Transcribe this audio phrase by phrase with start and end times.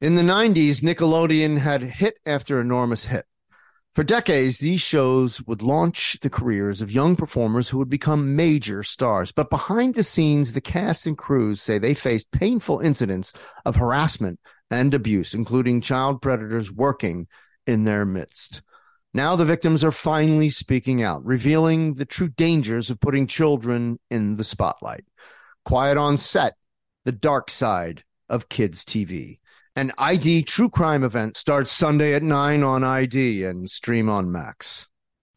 [0.00, 3.26] In the 90s, Nickelodeon had hit after enormous hit.
[3.96, 8.84] For decades, these shows would launch the careers of young performers who would become major
[8.84, 9.32] stars.
[9.32, 13.32] But behind the scenes, the cast and crews say they faced painful incidents
[13.64, 14.38] of harassment
[14.70, 17.26] and abuse, including child predators working
[17.66, 18.62] in their midst.
[19.14, 24.36] Now the victims are finally speaking out, revealing the true dangers of putting children in
[24.36, 25.06] the spotlight.
[25.64, 26.54] Quiet on set,
[27.04, 29.40] the dark side of kids' TV.
[29.78, 34.88] An ID true crime event starts Sunday at 9 on ID and stream on Max.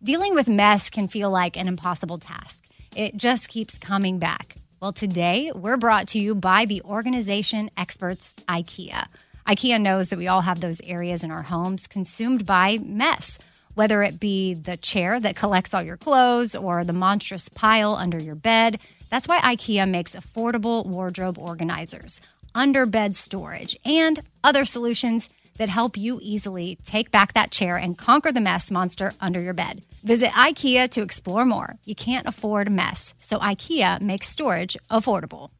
[0.01, 2.65] Dealing with mess can feel like an impossible task.
[2.95, 4.55] It just keeps coming back.
[4.81, 9.05] Well, today we're brought to you by the organization experts IKEA.
[9.45, 13.37] IKEA knows that we all have those areas in our homes consumed by mess,
[13.75, 18.17] whether it be the chair that collects all your clothes or the monstrous pile under
[18.17, 18.79] your bed.
[19.11, 22.21] That's why IKEA makes affordable wardrobe organizers
[22.55, 27.97] under bed storage, and other solutions that help you easily take back that chair and
[27.97, 29.83] conquer the mess monster under your bed.
[30.03, 31.75] Visit IKEA to explore more.
[31.85, 35.51] You can't afford mess, so IKEA makes storage affordable.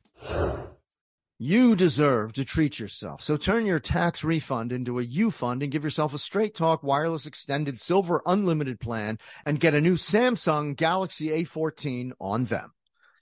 [1.44, 3.23] You deserve to treat yourself.
[3.23, 6.84] So turn your tax refund into a U fund and give yourself a straight talk
[6.84, 12.73] wireless extended silver unlimited plan and get a new Samsung Galaxy A14 on them.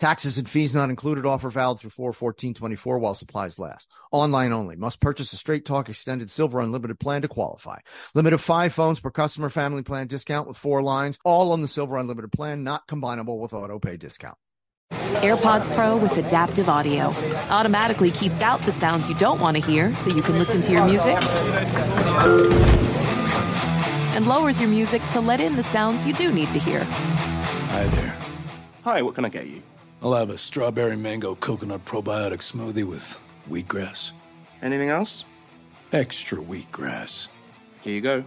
[0.00, 1.26] Taxes and fees not included.
[1.26, 3.90] Offer valid through 41424 while supplies last.
[4.10, 4.74] Online only.
[4.74, 7.80] Must purchase a Straight Talk Extended Silver Unlimited plan to qualify.
[8.14, 11.18] Limit of five phones per customer family plan discount with four lines.
[11.22, 14.38] All on the Silver Unlimited plan, not combinable with auto pay discount.
[14.90, 17.08] AirPods Pro with adaptive audio
[17.50, 20.72] automatically keeps out the sounds you don't want to hear so you can listen to
[20.72, 21.16] your music
[24.16, 26.84] and lowers your music to let in the sounds you do need to hear.
[26.84, 28.18] Hi there.
[28.84, 29.62] Hi, what can I get you?
[30.02, 34.12] I'll have a strawberry mango coconut probiotic smoothie with wheatgrass.
[34.62, 35.24] Anything else?
[35.92, 37.28] Extra wheatgrass.
[37.82, 38.24] Here you go.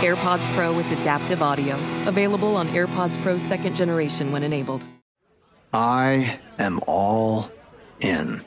[0.00, 1.78] AirPods Pro with adaptive audio.
[2.06, 4.84] Available on AirPods Pro second generation when enabled.
[5.72, 7.50] I am all
[8.00, 8.42] in.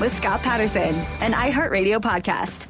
[0.00, 2.66] With Scott Patterson, an iHeartRadio podcast.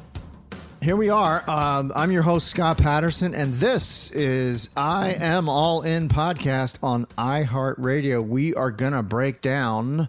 [0.81, 1.43] Here we are.
[1.49, 7.05] Um, I'm your host, Scott Patterson, and this is I Am All In podcast on
[7.17, 8.25] iHeartRadio.
[8.25, 10.07] We are going to break down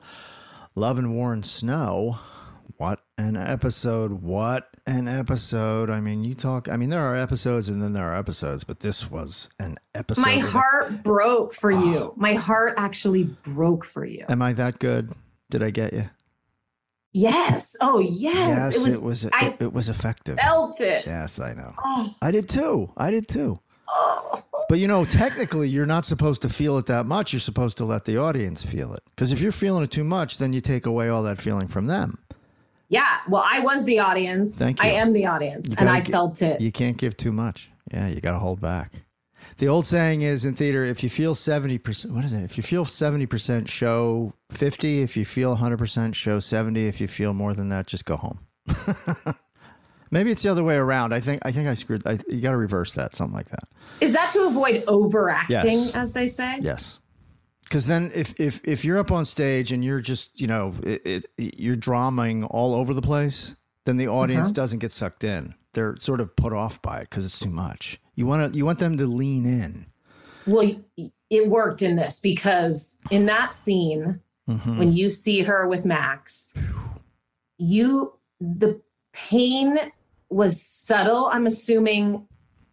[0.76, 2.18] Love and Warren Snow.
[2.76, 4.22] What an episode.
[4.22, 5.90] What an episode.
[5.90, 8.78] I mean, you talk, I mean, there are episodes and then there are episodes, but
[8.78, 10.22] this was an episode.
[10.22, 12.12] My of- heart broke for you.
[12.16, 14.24] My heart actually broke for you.
[14.28, 15.12] Am I that good?
[15.50, 16.08] Did I get you?
[17.18, 17.76] Yes.
[17.80, 18.74] Oh, yes.
[18.76, 19.24] Yes, it was.
[19.24, 20.38] it, I it, it was effective.
[20.38, 21.04] felt it.
[21.04, 21.74] Yes, I know.
[21.84, 22.92] Oh, I did too.
[22.96, 23.58] I did too.
[23.88, 24.44] oh.
[24.68, 27.32] But you know, technically, you're not supposed to feel it that much.
[27.32, 29.02] You're supposed to let the audience feel it.
[29.16, 31.86] Because if you're feeling it too much, then you take away all that feeling from
[31.86, 32.18] them.
[32.88, 33.18] Yeah.
[33.28, 34.58] Well, I was the audience.
[34.58, 34.88] Thank you.
[34.90, 36.60] I am the audience, and I gi- felt it.
[36.60, 37.70] You can't give too much.
[37.92, 38.92] Yeah, you got to hold back.
[39.58, 42.42] The old saying is in theater: if you feel seventy percent, what is it?
[42.44, 45.02] If you feel seventy percent, show fifty.
[45.02, 46.86] If you feel hundred percent, show seventy.
[46.86, 48.38] If you feel more than that, just go home.
[50.10, 51.12] Maybe it's the other way around.
[51.12, 52.06] I think I think I screwed.
[52.06, 53.64] I, you got to reverse that, something like that.
[54.00, 55.94] Is that to avoid overacting, Yes.
[55.94, 56.58] as they say?
[56.62, 57.00] Yes.
[57.64, 61.02] Because then, if, if if you're up on stage and you're just you know it,
[61.04, 61.26] it,
[61.58, 64.54] you're dramaing all over the place, then the audience Uh-huh.
[64.54, 65.54] doesn't get sucked in.
[65.74, 68.00] They're sort of put off by it because it's too much.
[68.14, 69.86] You want to you want them to lean in.
[70.46, 70.72] Well,
[71.30, 74.78] it worked in this because in that scene, Mhm.
[74.78, 76.54] when you see her with Max,
[77.58, 78.81] you the
[79.12, 79.76] pain
[80.31, 81.26] was subtle.
[81.26, 82.26] I'm assuming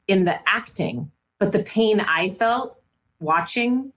[0.08, 2.78] in the acting, but the pain I felt
[3.20, 3.92] watching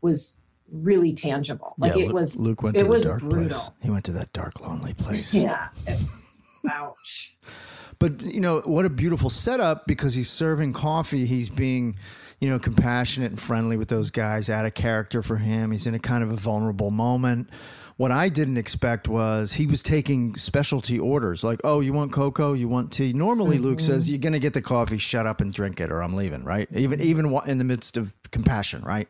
[0.00, 0.36] was
[0.70, 1.74] really tangible.
[1.78, 2.40] Like Yeah, it was.
[2.40, 3.58] Luke went it to was the dark brutal.
[3.60, 3.70] place.
[3.80, 5.32] He went to that dark, lonely place.
[5.32, 5.68] Yeah.
[5.86, 7.33] It was, ouch.
[7.98, 11.26] But you know what a beautiful setup because he's serving coffee.
[11.26, 11.96] He's being,
[12.40, 14.50] you know, compassionate and friendly with those guys.
[14.50, 15.70] Out of character for him.
[15.70, 17.50] He's in a kind of a vulnerable moment.
[17.96, 22.52] What I didn't expect was he was taking specialty orders, like, "Oh, you want cocoa?
[22.52, 23.86] You want tea?" Normally, Luke mm-hmm.
[23.86, 24.98] says, "You're gonna get the coffee.
[24.98, 26.68] Shut up and drink it, or I'm leaving." Right?
[26.72, 27.08] Even mm-hmm.
[27.08, 29.08] even in the midst of compassion, right?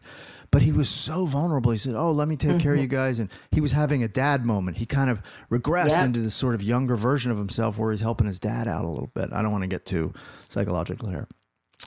[0.54, 1.72] But he was so vulnerable.
[1.72, 2.82] He said, "Oh, let me take care of Mm-hmm.
[2.82, 4.76] you guys," and he was having a dad moment.
[4.76, 5.20] He kind of
[5.50, 6.04] regressed Yep.
[6.04, 8.88] into this sort of younger version of himself, where he's helping his dad out a
[8.88, 9.32] little bit.
[9.32, 10.14] I don't want to get too
[10.48, 11.26] psychological here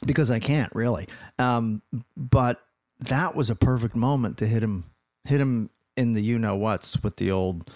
[0.06, 1.08] because I can't really.
[1.40, 1.82] Um,
[2.18, 2.60] but
[3.00, 4.84] that was a perfect moment to hit him,
[5.24, 7.72] hit him in the you know what's with the old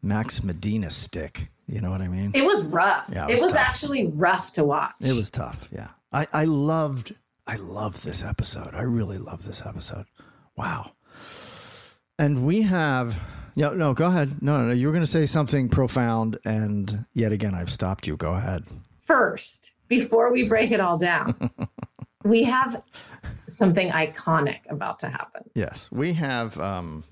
[0.00, 1.50] Max Medina stick.
[1.66, 2.30] You know what I mean?
[2.34, 3.10] It was rough.
[3.12, 4.94] Yeah, it it was was, actually rough to watch.
[5.00, 5.68] It was tough.
[5.72, 5.88] Yeah.
[6.12, 7.14] I, I loved,
[7.46, 8.74] I loved this episode.
[8.74, 10.06] I really loved this episode.
[10.56, 10.92] Wow.
[12.18, 13.18] And we have,
[13.54, 14.42] yeah, no, go ahead.
[14.42, 14.74] No, no, no.
[14.74, 16.38] You were going to say something profound.
[16.44, 18.16] And yet again, I've stopped you.
[18.16, 18.64] Go ahead.
[19.06, 21.50] First, before we break it all down,
[22.24, 22.84] we have
[23.48, 25.48] something iconic about to happen.
[25.54, 25.88] Yes.
[25.90, 27.04] We have, um,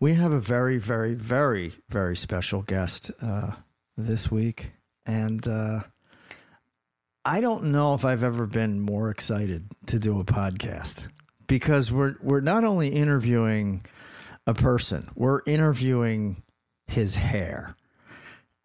[0.00, 3.50] we have a very, very, very, very special guest uh,
[3.98, 4.72] this week.
[5.04, 5.80] And uh,
[7.24, 11.08] I don't know if I've ever been more excited to do a podcast
[11.46, 13.82] because we're we're not only interviewing
[14.46, 16.42] a person, we're interviewing
[16.86, 17.76] his hair.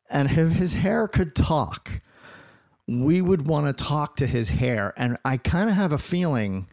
[0.10, 1.90] And if his hair could talk,
[2.88, 4.94] we would want to talk to his hair.
[4.98, 6.68] And I kind of have a feeling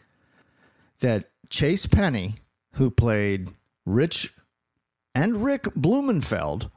[1.00, 2.36] that Chase Penny,
[2.74, 3.52] who played
[3.86, 4.34] Rich
[5.14, 6.70] and Rick Blumenfeld,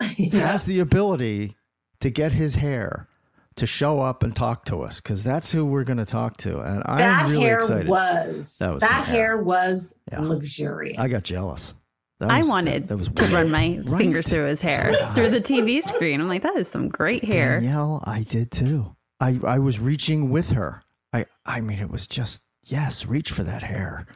[0.32, 1.56] has the ability
[2.00, 3.08] to get his hair
[3.56, 6.60] to show up and talk to us because that's who we're going to talk to.
[6.60, 7.88] And I'm that really hair excited.
[7.88, 9.14] was That was that, hair.
[9.14, 10.20] hair was Yeah.
[10.20, 10.98] luxurious.
[10.98, 11.74] I got jealous.
[12.20, 13.32] That I wanted that was to weird.
[13.34, 13.98] run my Right.
[13.98, 16.20] fingers through his hair So through the TV screen.
[16.20, 17.60] I'm like, that is some great hair.
[17.60, 18.94] Danielle, I did too.
[19.20, 20.82] I, I was reaching with her.
[21.12, 24.06] I, I mean, it was just, yes, reach for that hair.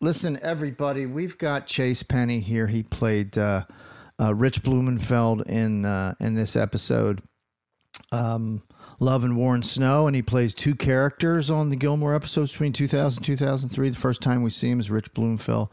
[0.00, 2.66] Listen, everybody, we've got Chase Penny here.
[2.66, 3.64] He played uh,
[4.20, 7.22] uh, Rich Blumenfeld in uh, in this episode,
[8.12, 8.62] um,
[9.00, 13.18] Love and Warren Snow, and he plays two characters on the Gilmore episodes between 2000
[13.18, 13.88] and 2003.
[13.90, 15.68] The first time we see him is Rich Blumenfeld.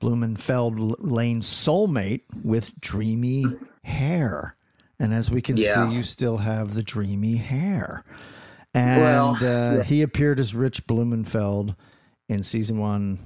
[0.00, 3.44] Blumenfeld Lane's soulmate with dreamy
[3.84, 4.54] hair.
[4.98, 5.88] And as we can Yeah.
[5.88, 8.04] see, you still have the dreamy hair.
[8.72, 9.82] And Well, uh, yeah.
[9.82, 11.74] he appeared as Rich Blumenfeld
[12.28, 13.18] in season one,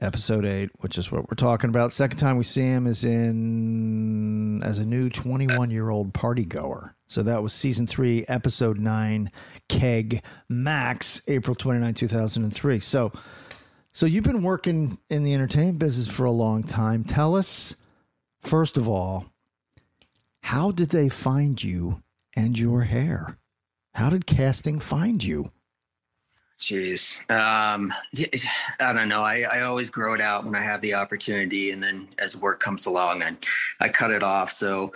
[0.00, 1.92] episode eight, which is what we're talking about.
[1.92, 6.93] Second time we see him is in as a new 21 year old party goer.
[7.06, 9.30] So that was season three, episode nine,
[9.68, 12.80] Keg Max, April 29, 2003.
[12.80, 13.12] So,
[13.92, 17.04] so you've been working in the entertainment business for a long time.
[17.04, 17.76] Tell us,
[18.42, 19.26] first of all,
[20.42, 22.02] how did they find you
[22.34, 23.34] and your hair?
[23.94, 25.50] How did casting find you?
[26.58, 27.18] Jeez.
[27.30, 27.92] Um,
[28.80, 29.22] I don't know.
[29.22, 31.72] I, I always grow it out when I have the opportunity.
[31.72, 33.36] And then as work comes along, I,
[33.80, 34.52] I cut it off.
[34.52, 34.92] So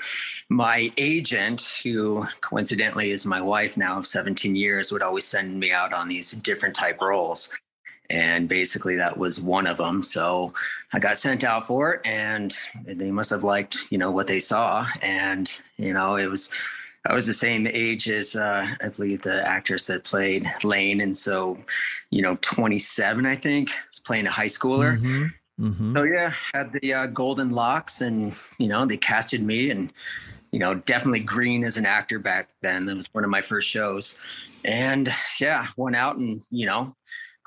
[0.49, 5.73] my agent, who coincidentally is my wife now of 17 years, would always send me
[5.73, 7.53] out on these different type roles.
[8.09, 10.03] And basically that was one of them.
[10.03, 10.55] So
[10.95, 12.57] I got sent out for it and
[12.87, 14.87] they must have liked, you know, what they saw.
[15.03, 16.51] And, you know, it was,
[17.06, 21.17] I was the same age as uh, I believe the actress that played Lane, and
[21.17, 21.59] so
[22.11, 25.00] you know, 27, I think, was playing a high schooler.
[25.00, 25.97] Mm-hmm.
[25.97, 29.93] So yeah, had the uh, golden locks, and you know, they casted me, and
[30.53, 32.87] you know, definitely green as an actor back then.
[32.87, 34.17] That was one of my first shows,
[34.65, 35.09] and
[35.41, 36.95] yeah, went out and you know,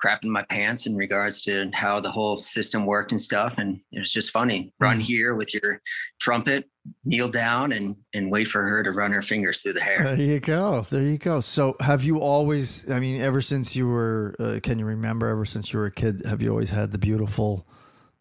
[0.01, 3.57] crapping my pants in regards to how the whole system worked and stuff.
[3.57, 4.73] And it was just funny.
[4.79, 5.81] Run here with your
[6.19, 6.69] trumpet,
[7.05, 10.03] kneel down, and and wait for her to run her fingers through the hair.
[10.03, 10.81] There you go.
[10.89, 11.39] There you go.
[11.41, 12.89] So, have you always?
[12.91, 15.27] I mean, ever since you were, uh, can you remember?
[15.27, 17.67] Ever since you were a kid, have you always had the beautiful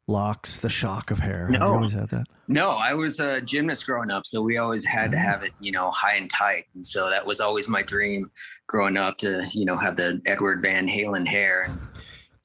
[0.07, 1.47] locks, the shock of hair?
[1.47, 1.75] Have you No.
[1.75, 2.25] always had that?
[2.49, 5.71] No, I was a gymnast growing up, so we always had to have it, you
[5.71, 8.29] know, high and tight, and so that was always my dream
[8.67, 11.79] growing up to, you know, have the Edward Van Halen hair, and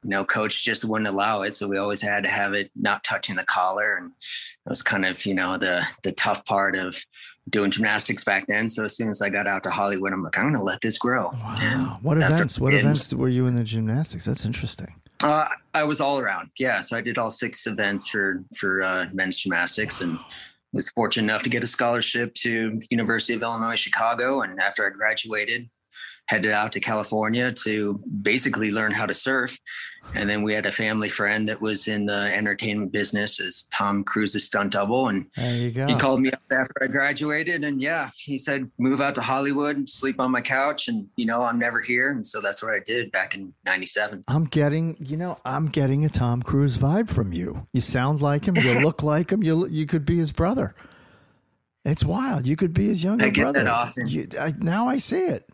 [0.06, 3.04] you know, coach just wouldn't allow it, so we always had to have it not
[3.04, 6.96] touching the collar, and it was kind of, you know, the the tough part of
[7.50, 8.70] doing gymnastics back then.
[8.70, 10.82] So as soon as I got out to Hollywood, I'm like, I'm going to let
[10.82, 11.32] this grow.
[11.34, 11.98] Wow.
[12.04, 12.60] What events?
[12.60, 14.26] what What events were you in the gymnastics?
[14.26, 14.94] That's interesting.
[15.24, 16.52] Uh, I was all around.
[16.60, 20.20] Yeah, so I did all six events for for uh, men's gymnastics, and
[20.72, 24.42] was fortunate enough to get a scholarship to University of Illinois Chicago.
[24.42, 25.68] And after I graduated,
[26.28, 29.58] headed out to California to basically learn how to surf.
[30.14, 34.04] And then we had a family friend that was in the entertainment business as Tom
[34.04, 35.88] Cruise's stunt double, and There you go.
[35.88, 39.78] he called me up after I graduated, and yeah, he said, "Move out to Hollywood,
[39.78, 42.72] and sleep on my couch, and you know I'm never here." And so that's what
[42.72, 44.24] I did back in '97.
[44.28, 47.66] I'm getting, you know, I'm getting a Tom Cruise vibe from you.
[47.74, 48.56] You sound like him.
[48.58, 49.42] You look like him.
[49.42, 50.76] You you could be his brother.
[51.84, 52.46] It's wild.
[52.46, 53.64] You could be his younger I get brother.
[53.64, 54.08] that often.
[54.08, 55.50] You, I, now I see it.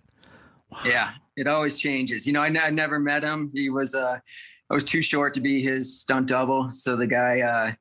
[0.85, 2.25] Yeah, it always changes.
[2.25, 3.51] You know, I, n- I never met him.
[3.53, 4.19] He was uh,
[4.69, 6.71] I was too short to be his stunt double.
[6.71, 7.71] So the guy, uh,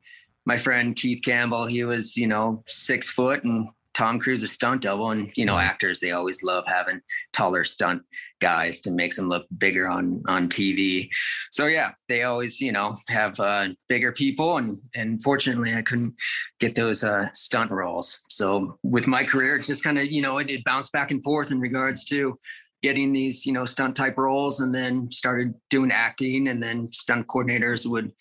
[0.45, 4.83] my friend Keith Campbell, he was you know six foot and Tom Cruise a stunt
[4.83, 7.01] double, and you know actors they always love having
[7.33, 8.03] taller stunt
[8.41, 11.09] guys to make them look bigger on on TV.
[11.51, 16.15] So yeah, they always you know have uh, bigger people, and and fortunately I couldn't
[16.61, 18.25] get those uh, stunt roles.
[18.31, 21.23] So with my career, it just kind of you know it, it bounced back and
[21.23, 22.39] forth in regards to
[22.83, 27.27] getting these you know stunt type roles, and then started doing acting, and then stunt
[27.27, 28.13] coordinators would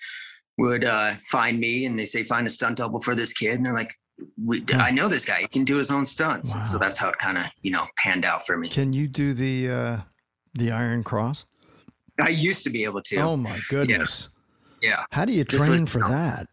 [0.57, 3.65] would uh, find me and they say find a stunt double for this kid, and
[3.65, 3.93] they're like
[4.43, 5.39] we, I know this guy.
[5.39, 6.69] He can do his own stunts.
[6.69, 8.67] So that's how it kind of, you know, panned out for me.
[8.67, 9.97] Can you do the uh,
[10.55, 11.45] the Iron Cross?
[12.19, 13.15] I used to be able to.
[13.17, 14.27] Oh my goodness!
[14.81, 15.05] Yeah.
[15.11, 16.48] How do you This was- train for that?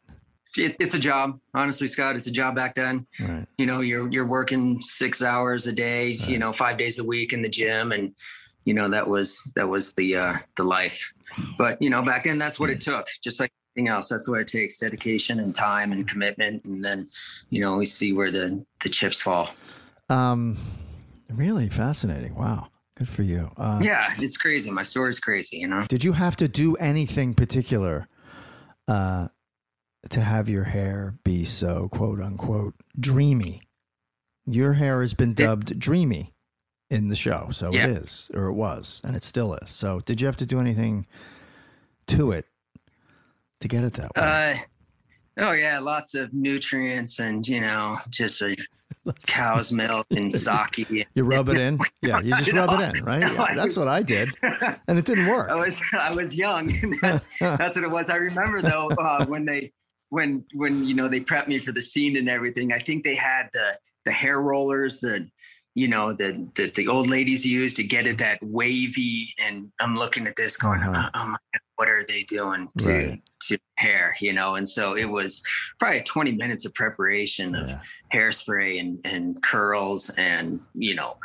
[0.58, 2.16] It, it's a job, honestly, Scott.
[2.16, 3.06] It's a job back then.
[3.20, 3.46] Right.
[3.58, 6.10] You know, you're you're working six hours a day.
[6.10, 8.14] You know, five days a week in the gym, and
[8.64, 11.12] you know that was that was the uh, the life.
[11.58, 13.06] But you know, back then, that's what it took.
[13.22, 16.64] Just like anything else, that's what it takes: dedication and time and commitment.
[16.64, 17.08] And then,
[17.50, 19.54] you know, we see where the the chips fall.
[20.08, 20.56] Um,
[21.30, 22.34] really fascinating.
[22.34, 23.50] Wow, good for you.
[23.56, 24.70] Uh, yeah, it's crazy.
[24.70, 25.58] My story's crazy.
[25.58, 25.84] You know.
[25.88, 28.08] Did you have to do anything particular
[28.88, 29.28] uh,
[30.10, 33.62] to have your hair be so quote unquote dreamy?
[34.46, 36.32] Your hair has been dubbed dreamy
[36.90, 37.86] in the show, so Yeah.
[37.88, 39.68] it is, or it was, and it still is.
[39.70, 41.06] So, did you have to do anything
[42.08, 42.46] to it
[43.60, 44.60] to get it that way?
[45.38, 48.54] Uh, oh yeah, lots of nutrients and you know just a
[49.26, 50.88] cow's milk and sake.
[51.14, 52.20] you rub it in, yeah.
[52.20, 53.20] You just rub it in, right?
[53.22, 54.28] Yeah, that's what I did,
[54.86, 55.50] and it didn't work.
[55.50, 56.72] I was I was young.
[57.02, 58.10] that's that's what it was.
[58.10, 59.72] I remember though uh, when they
[60.10, 62.72] when when you know they prepped me for the scene and everything.
[62.72, 65.28] I think they had the the hair rollers, the
[65.74, 69.34] you know the the, the old ladies use to get it that wavy.
[69.38, 71.10] And I'm looking at this going, Uh-huh.
[71.14, 73.22] oh my god, what are they doing to Right.
[73.48, 74.16] to hair?
[74.20, 75.42] You know, and so it was
[75.78, 77.70] probably 20 minutes of preparation of
[78.14, 81.18] hairspray and and curls and you know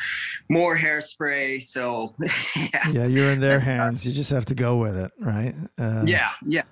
[0.50, 1.62] more hairspray.
[1.64, 2.16] So
[2.56, 4.06] yeah, Yeah, you're in their hands.
[4.06, 5.56] You just have to go with it, right?
[5.80, 6.64] Uh, yeah, yeah.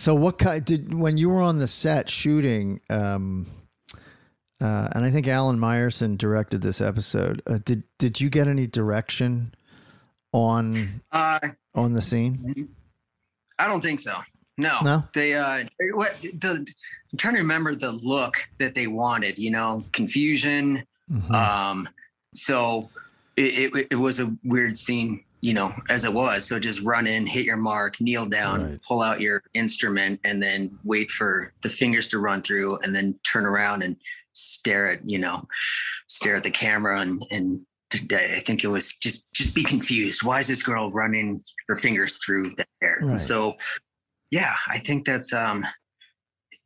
[0.00, 2.80] So what kind did when you were on the set shooting?
[2.88, 3.46] Um,
[4.58, 7.42] uh, and I think Alan Myerson directed this episode.
[7.46, 9.54] Uh, did did you get any direction
[10.32, 11.40] on Uh,
[11.74, 12.70] on the scene?
[13.58, 14.16] I don't think so.
[14.56, 15.04] No, No?
[15.12, 16.66] They uh, what the?
[17.12, 19.38] I'm trying to remember the look that they wanted.
[19.38, 20.82] You know, confusion.
[21.12, 21.34] Mm-hmm.
[21.34, 21.88] Um,
[22.34, 22.88] so
[23.36, 25.24] it, it it was a weird scene.
[25.42, 26.44] You know, as it was.
[26.46, 30.78] So just run in, hit your mark, kneel down, pull out your instrument, and then
[30.84, 33.96] wait for the fingers to run through, and then turn around and
[34.32, 35.46] stare at you know,
[36.08, 37.60] stare at the camera and and
[37.92, 40.22] I think it was just just be confused.
[40.22, 42.98] Why is this girl running her fingers through the hair?
[43.02, 43.18] Right.
[43.18, 43.56] So,
[44.30, 45.64] yeah, I think that's um,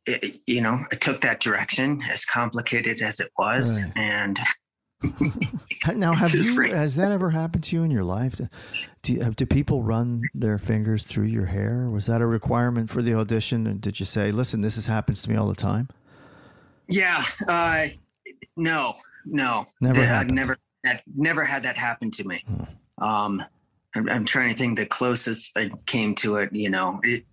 [0.05, 3.91] it, it- you know, I took that direction as complicated as it was, Right.
[3.95, 4.39] and
[5.95, 8.39] Now, have you has that ever happened to you in your life?
[9.03, 11.89] Do you, do people run their fingers through your hair?
[11.89, 13.67] Was that a requirement for the audition?
[13.67, 15.89] And did you say, "Listen, this is, happens to me all the time"?
[16.87, 17.87] yeah, uh,
[18.57, 18.95] no,
[19.25, 22.43] no, Never That- I've never that never had that happen to me.
[22.99, 23.43] Um,
[23.95, 26.53] I'm, I'm trying to think the closest I came to it.
[26.53, 27.25] You know, it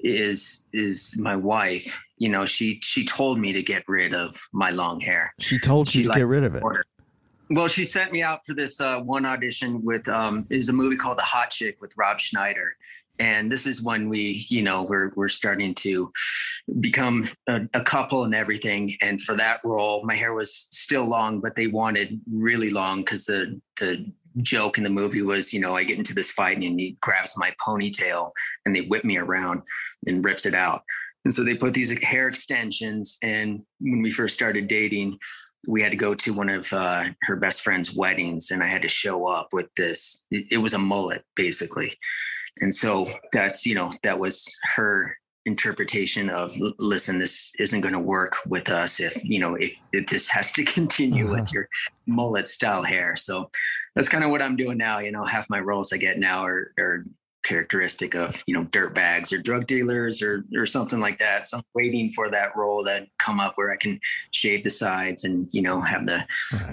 [0.00, 1.98] is is my wife.
[2.18, 5.32] You know, she she told me to get rid of my long hair.
[5.38, 6.62] She told you She to liked get rid of it.
[6.62, 6.84] order.
[7.52, 10.72] Well, she sent me out for this uh, one audition with um, it was a
[10.72, 12.76] movie called The Hot Chick with Rob Schneider,
[13.18, 16.12] and this is when we, you know, we're we're starting to
[16.78, 18.96] become a, a couple and everything.
[19.00, 23.24] And for that role, my hair was still long, but they wanted really long because
[23.24, 24.10] the the
[24.42, 27.36] joke in the movie was, you know, I get into this fight and he grabs
[27.36, 28.30] my ponytail
[28.64, 29.62] and they whip me around
[30.06, 30.84] and rips it out.
[31.24, 33.18] And so they put these hair extensions.
[33.22, 35.18] And when we first started dating,
[35.68, 38.82] we had to go to one of uh, her best friend's weddings, and I had
[38.82, 40.26] to show up with this.
[40.30, 41.98] It, was a mullet, basically,
[42.60, 47.98] and so that's you know that was her interpretation of listen this isn't going to
[47.98, 51.40] work with us if you know if, if this has to continue Uh-huh.
[51.40, 51.66] with your
[52.06, 53.50] mullet style hair so
[53.96, 56.44] that's kind of what i'm doing now you know half my roles i get now
[56.44, 57.06] are, are
[57.42, 61.56] characteristic of you know dirt bags or drug dealers or or something like that so
[61.58, 63.98] i'm waiting for that role that come up where i can
[64.30, 66.24] shave the sides and you know have the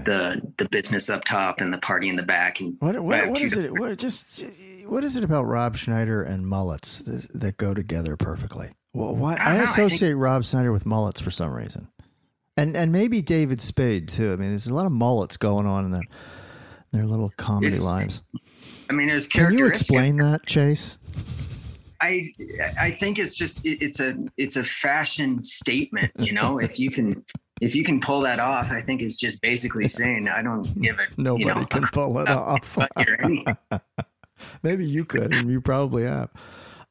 [0.06, 3.40] the the business up top and the party in the back and What what, what
[3.42, 3.72] is it?
[3.80, 4.44] What just
[4.86, 9.40] what is it about Rob Schneider and mullets that, that go together perfectly Well, what
[9.40, 11.88] I I, don't I think- associate Rob Schneider with mullets for some reason,
[12.58, 14.34] and and maybe David Spade too.
[14.34, 16.04] I mean, there's a lot of mullets going on in that
[16.92, 18.22] their little comedy lives.
[18.90, 20.98] I mean, it was Can you explain that, Chase?
[22.00, 22.32] I
[22.80, 26.60] I think it's just it, it's a it's a fashion statement, you know.
[26.60, 27.24] if you can
[27.60, 31.00] if you can pull that off, I think it's just basically saying I don't give
[31.00, 31.10] it.
[31.18, 32.76] Nobody you know, can pull it off.
[32.76, 33.46] but you're any-
[34.64, 36.30] Maybe you could, and you probably have.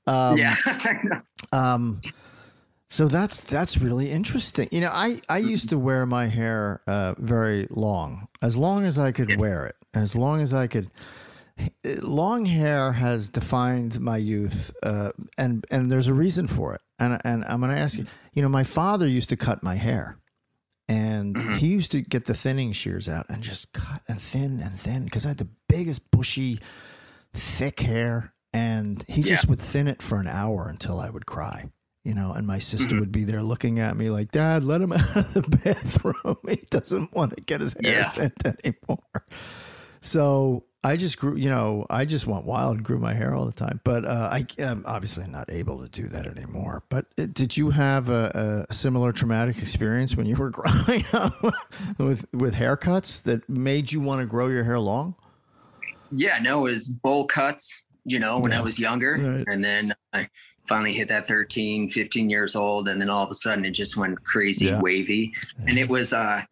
[0.07, 0.57] Um, yeah.
[1.53, 2.03] Um,
[2.89, 4.69] so that's that's really interesting.
[4.73, 8.99] You know, I I used to wear my hair uh, very long, as long as
[8.99, 10.91] I could wear it, as long as I could.
[12.03, 16.81] Long hair has defined my youth, uh, and and there's a reason for it.
[16.99, 18.07] And and I'm going to ask you.
[18.33, 20.19] You know, my father used to cut my hair,
[20.89, 24.79] and he used to get the thinning shears out and just cut and thin and
[24.79, 26.61] thin because I had the biggest bushy,
[27.33, 31.71] thick hair, and he just would thin it for an hour until I would cry.
[32.05, 34.93] You know, and my sister would be there looking at me like, "Dad, let him
[34.93, 36.37] out of the bathroom.
[36.49, 38.09] He doesn't want to get his hair Yeah.
[38.11, 39.25] thinned anymore."
[40.03, 43.45] So I just grew, you know, I just went wild and grew my hair all
[43.45, 43.81] the time.
[43.83, 46.85] But uh, I am obviously not able to do that anymore.
[46.89, 51.35] But uh, did you have a, a similar traumatic experience when you were growing up
[51.99, 55.17] with with haircuts that made you want to grow your hair long?
[56.13, 59.15] yeah, no, it was bowl cuts, you know, when I was younger.
[59.21, 59.45] Right.
[59.49, 60.29] And then I
[60.69, 62.87] finally hit that 13, 15 years old.
[62.89, 64.81] And then all of a sudden it just went crazy Yeah.
[64.81, 65.33] wavy.
[65.67, 66.43] And it was, uh,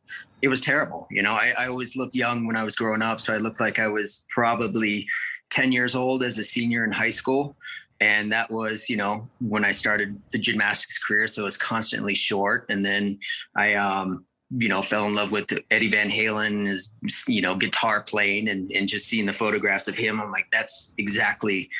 [0.45, 1.09] it was terrible.
[1.11, 3.19] You know, I, I always looked young when I was growing up.
[3.19, 5.09] So I looked like I was probably
[5.49, 7.57] 10 years old as a senior in high school.
[7.99, 11.29] And that was, you know, when I started the gymnastics career.
[11.29, 12.67] So it was constantly short.
[12.69, 13.19] And then
[13.57, 16.95] I, um, you know, fell in love with Eddie Van Halen, his,
[17.27, 20.21] you know, guitar playing and, and just seeing the photographs of him.
[20.21, 21.71] I'm like, that's exactly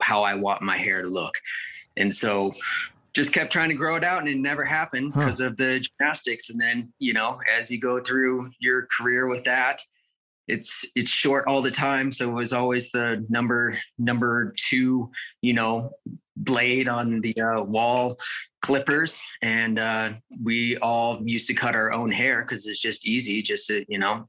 [0.00, 1.34] how I want my hair to look.
[1.98, 2.54] And so
[3.14, 5.20] just kept trying to grow it out and it never happened Huh.
[5.20, 6.50] because of the gymnastics.
[6.50, 9.80] And then, you know, as you go through your career with that,
[10.46, 12.12] it's it's short all the time.
[12.12, 15.92] So it was always the number number two, you know,
[16.36, 18.16] blade on the uh, wall
[18.60, 19.22] clippers.
[19.40, 23.68] And uh, we all used to cut our own hair because it's just easy just
[23.68, 24.28] to, you know,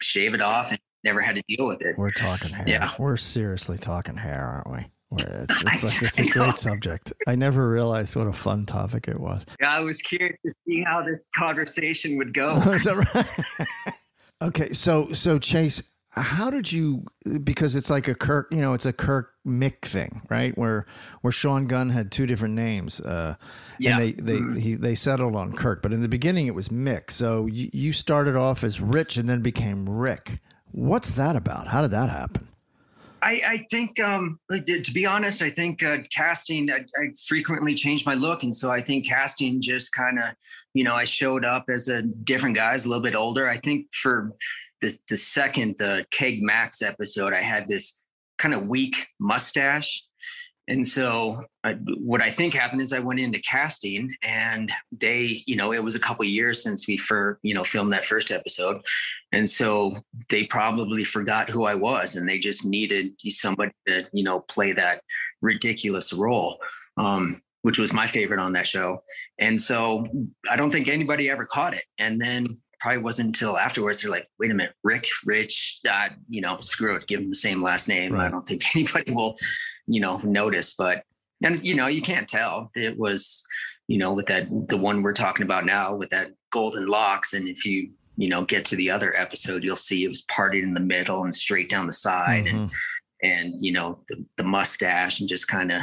[0.00, 1.96] shave it off and never had to deal with it.
[1.96, 2.64] We're talking hair.
[2.68, 2.90] Yeah.
[2.98, 4.86] We're seriously talking hair, aren't we?
[5.18, 7.12] It's, it's like it's a great subject.
[7.26, 9.44] I never realized what a fun topic it was.
[9.62, 12.54] I was curious to see how this conversation would go.
[12.64, 13.26] Right?
[14.42, 17.04] okay, so so Chase, how did you?
[17.42, 20.56] Because it's like a Kirk, you know, it's a Kirk Mick thing, right?
[20.56, 20.86] Where
[21.20, 23.00] where Sean Gunn had two different names.
[23.00, 23.34] Uh,
[23.78, 23.98] Yeah.
[23.98, 27.10] And they they he, they settled on Kirk, but in the beginning it was Mick.
[27.10, 30.40] So you, you started off as Rich and then became Rick.
[30.70, 31.66] What's that about?
[31.68, 32.48] How did that happen?
[33.22, 38.04] I, I think, um, to be honest, I think uh, casting, I, I frequently change
[38.04, 38.42] my look.
[38.42, 40.24] And so I think casting just kind of,
[40.74, 43.48] you know, I showed up as a different guy, a little bit older.
[43.48, 44.32] I think for
[44.80, 48.02] the, the second, the Keg Max episode, I had this
[48.38, 50.04] kind of weak mustache.
[50.66, 55.54] And so I, what I think happened is I went into casting and they, you
[55.54, 58.82] know, it was a couple years since we for, you know, filmed that first episode.
[59.30, 59.98] And so
[60.28, 64.72] they probably forgot who I was and they just needed somebody to, you know, play
[64.72, 65.02] that
[65.40, 66.58] ridiculous role,
[66.96, 69.02] um, which was my favorite on that show.
[69.38, 70.06] And so
[70.50, 71.84] I don't think anybody ever caught it.
[71.96, 76.40] And then probably wasn't until afterwards they're like, wait a minute, Rick, Rich, uh, you
[76.40, 78.16] know, screw it, give them the same last name.
[78.16, 79.36] I don't think anybody will,
[79.86, 80.74] you know, notice.
[80.74, 81.04] But
[81.42, 82.70] and you know, you can't tell.
[82.74, 83.44] It was,
[83.88, 87.32] you know, with that the one we're talking about now with that golden locks.
[87.34, 90.62] And if you, you know, get to the other episode, you'll see it was parted
[90.62, 92.72] in the middle and straight down the side and Mhm.
[93.22, 95.82] and you know, the, the mustache and just kind of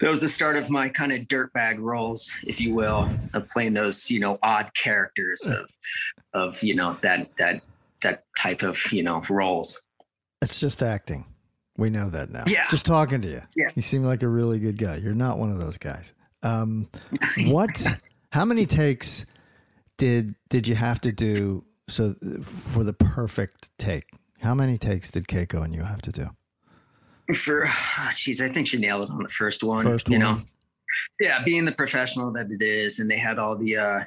[0.00, 3.74] that was the start of my kind of dirtbag roles, if you will, of playing
[3.74, 5.70] those, you know, odd characters of
[6.32, 7.62] of, you know, that that
[8.02, 9.82] that type of, you know, roles.
[10.42, 11.24] It's just acting.
[11.76, 12.44] We know that now.
[12.46, 12.66] Yeah.
[12.68, 13.42] Just talking to you.
[13.56, 13.70] Yeah.
[13.74, 14.96] You seem like a really good guy.
[14.96, 16.12] You're not one of those guys.
[16.42, 16.88] Um,
[17.46, 17.84] what?
[18.30, 19.26] How many takes
[19.96, 22.14] did did you have to do so
[22.68, 24.04] for the perfect take?
[24.40, 26.30] How many takes did Keiko and you have to do?
[27.34, 27.68] For
[28.14, 29.82] geez, I think she nailed it on the first one.
[29.82, 30.20] First you one.
[30.20, 30.40] know,
[31.20, 33.76] yeah, being the professional that it is, and they had all the.
[33.76, 34.00] uh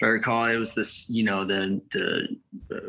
[0.00, 2.36] if I recall, it was this, you know, the the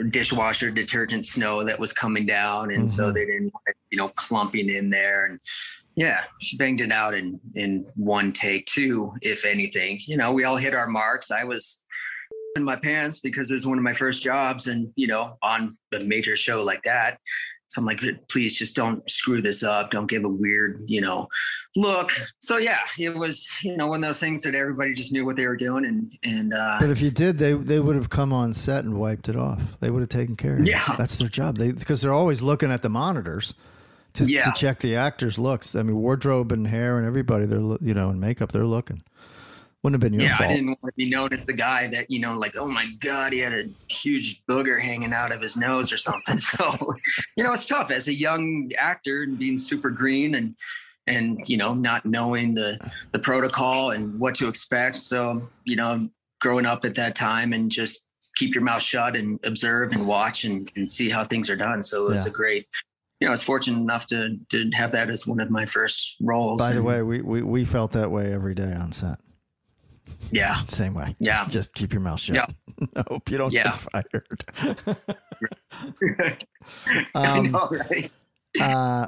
[0.09, 3.13] dishwasher detergent snow that was coming down, and so Mhm.
[3.13, 3.64] they didn't, want
[3.95, 5.39] you know, clumping in there, and
[5.95, 10.01] yeah, she banged it out in in one take too, if anything.
[10.05, 11.31] You know, we all hit our marks.
[11.31, 11.85] I was
[12.57, 15.77] in my pants because it was one of my first jobs, and you know, on
[15.93, 17.19] a major show like that.
[17.69, 19.91] So I'm like, please just don't screw this up.
[19.91, 21.27] Don't give a weird, you know,
[21.75, 22.11] look.
[22.39, 25.35] So yeah, it was, you know, one of those things that everybody just knew what
[25.35, 25.83] they were doing.
[25.83, 28.99] And, and, uh, But if you did, they they would have come on set and
[28.99, 29.79] wiped it off.
[29.79, 30.67] They would have taken care of it.
[30.67, 30.95] Yeah.
[30.97, 31.57] That's their job.
[31.57, 33.55] They because they're always looking at the monitors
[34.15, 34.45] to, Yeah.
[34.45, 35.75] to check the actors' looks.
[35.75, 39.03] I mean, wardrobe and hair and everybody, they're you know, and makeup, they're looking.
[39.83, 40.49] Wouldn't have been your yeah, fault.
[40.49, 42.87] I didn't want to be known as the guy that, you know, like, oh my
[43.01, 46.37] God, he had a huge booger hanging out of his nose or something.
[46.39, 46.95] So,
[47.35, 50.55] you know, it's tough as a young actor and being super green and,
[51.05, 52.79] and, you know, not knowing the,
[53.11, 54.97] the protocol and what to expect.
[54.97, 56.09] So, you know,
[56.41, 60.45] growing up at that time and just keep your mouth shut and observe and watch
[60.45, 61.83] and, and see how things are done.
[61.83, 62.31] So it was Yeah.
[62.31, 62.67] a great,
[63.19, 66.15] you know, I was fortunate enough to, to have that as one of my first
[66.21, 66.59] roles.
[66.61, 69.19] By the And, way, we, we we felt that way every day on set.
[70.31, 70.63] yeah.
[70.67, 71.15] Same way.
[71.19, 71.45] Yeah.
[71.47, 72.35] Just keep your mouth shut.
[72.35, 72.85] Yeah.
[72.97, 73.77] I hope you don't Yeah.
[73.93, 74.85] get fired.
[77.15, 78.11] I Um, know, right?
[78.59, 79.07] uh,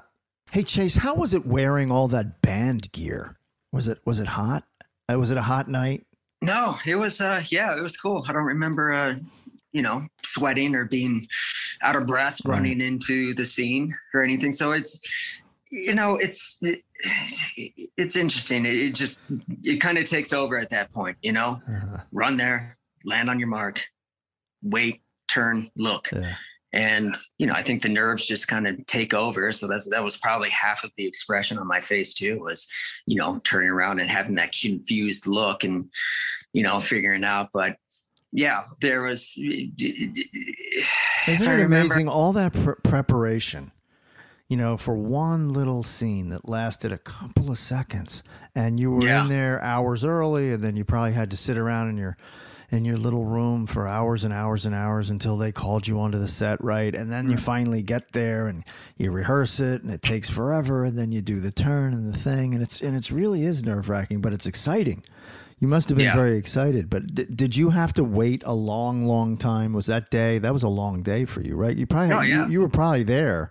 [0.52, 3.38] hey Chase, how was it wearing all that band gear?
[3.72, 4.63] Was it was it hot?
[5.12, 6.06] Uh, was it a hot night?
[6.41, 8.26] No, it was uh yeah, it was cool.
[8.28, 9.15] I don't remember uh
[9.74, 11.28] you know, sweating or being
[11.82, 12.56] out of breath Right.
[12.56, 14.52] running into the scene or anything.
[14.52, 15.02] So it's
[15.70, 16.62] you know, it's
[17.98, 18.66] it's interesting.
[18.66, 19.20] It, it just
[19.63, 21.62] it kind of takes over at that point, you know.
[21.70, 22.74] Uh, Run there,
[23.06, 23.84] land on your mark,
[24.62, 26.10] wait, turn, look.
[26.12, 26.36] yeah.
[26.74, 29.52] And you know, I think the nerves just kind of take over.
[29.54, 32.40] So that's that was probably half of the expression on my face too.
[32.40, 32.70] Was
[33.06, 35.90] you know turning around and having that confused look and
[36.54, 37.50] you know figuring out.
[37.54, 37.78] But
[38.32, 39.34] yeah, there was.
[39.38, 39.76] Isn't
[41.28, 43.72] it amazing all that pre- preparation?
[44.48, 48.24] You know, for one little scene that lasted a couple of seconds,
[48.56, 49.24] and you were Yeah.
[49.24, 52.18] in there hours early, and then you probably had to sit around in your
[52.70, 56.20] in your little room for hours and hours and hours until they called you onto
[56.20, 56.94] the set, right?
[56.94, 57.40] And then you mm.
[57.40, 58.66] finally get there and
[58.98, 62.18] you rehearse it, and it takes forever, and then you do the turn and the
[62.18, 65.04] thing, and it's and it's really is nerve wracking, but it's exciting.
[65.60, 66.15] You must have been Yeah.
[66.15, 69.74] very excited, but d- did you have to wait a long, long time?
[69.74, 70.38] Was that day?
[70.38, 71.76] That was a long day for you, right?
[71.76, 72.46] You probably Oh, yeah.
[72.46, 73.50] you, you were probably there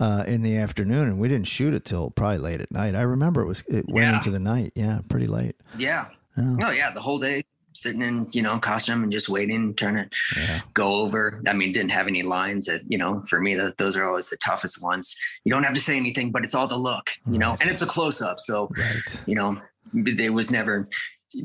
[0.00, 2.94] uh, in the afternoon, and we didn't shoot it till probably late at night.
[2.96, 4.72] I remember it was it went into the night.
[4.74, 5.54] Yeah, pretty late.
[5.76, 6.06] Yeah.
[6.36, 6.56] Oh.
[6.62, 10.08] Oh yeah, the whole day sitting in you know costume and just waiting, trying to
[10.36, 10.60] Yeah.
[10.74, 11.40] go over.
[11.46, 14.28] I mean, didn't have any lines that you know for me that those are always
[14.28, 15.16] the toughest ones.
[15.44, 17.82] You don't have to say anything, but it's all the look, you know, and it's
[17.82, 19.20] a close up, so Right.
[19.26, 19.60] you know
[19.94, 20.88] it was never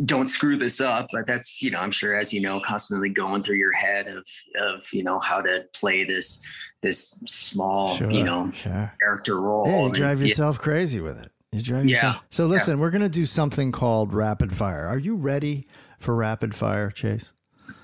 [0.05, 3.43] don't screw this up but that's you know i'm sure as you know constantly going
[3.43, 4.25] through your head of
[4.59, 6.41] of you know how to play this
[6.81, 8.09] this small Sure.
[8.09, 8.93] you know Sure.
[9.01, 11.31] character role Yeah, you And drive yeah, yourself crazy with it.
[11.51, 11.95] You drive Yeah.
[11.95, 12.23] yourself.
[12.31, 14.87] So listen, we're gonna do something called rapid fire.
[14.87, 15.67] Are you ready
[15.99, 17.31] for rapid fire, Chase?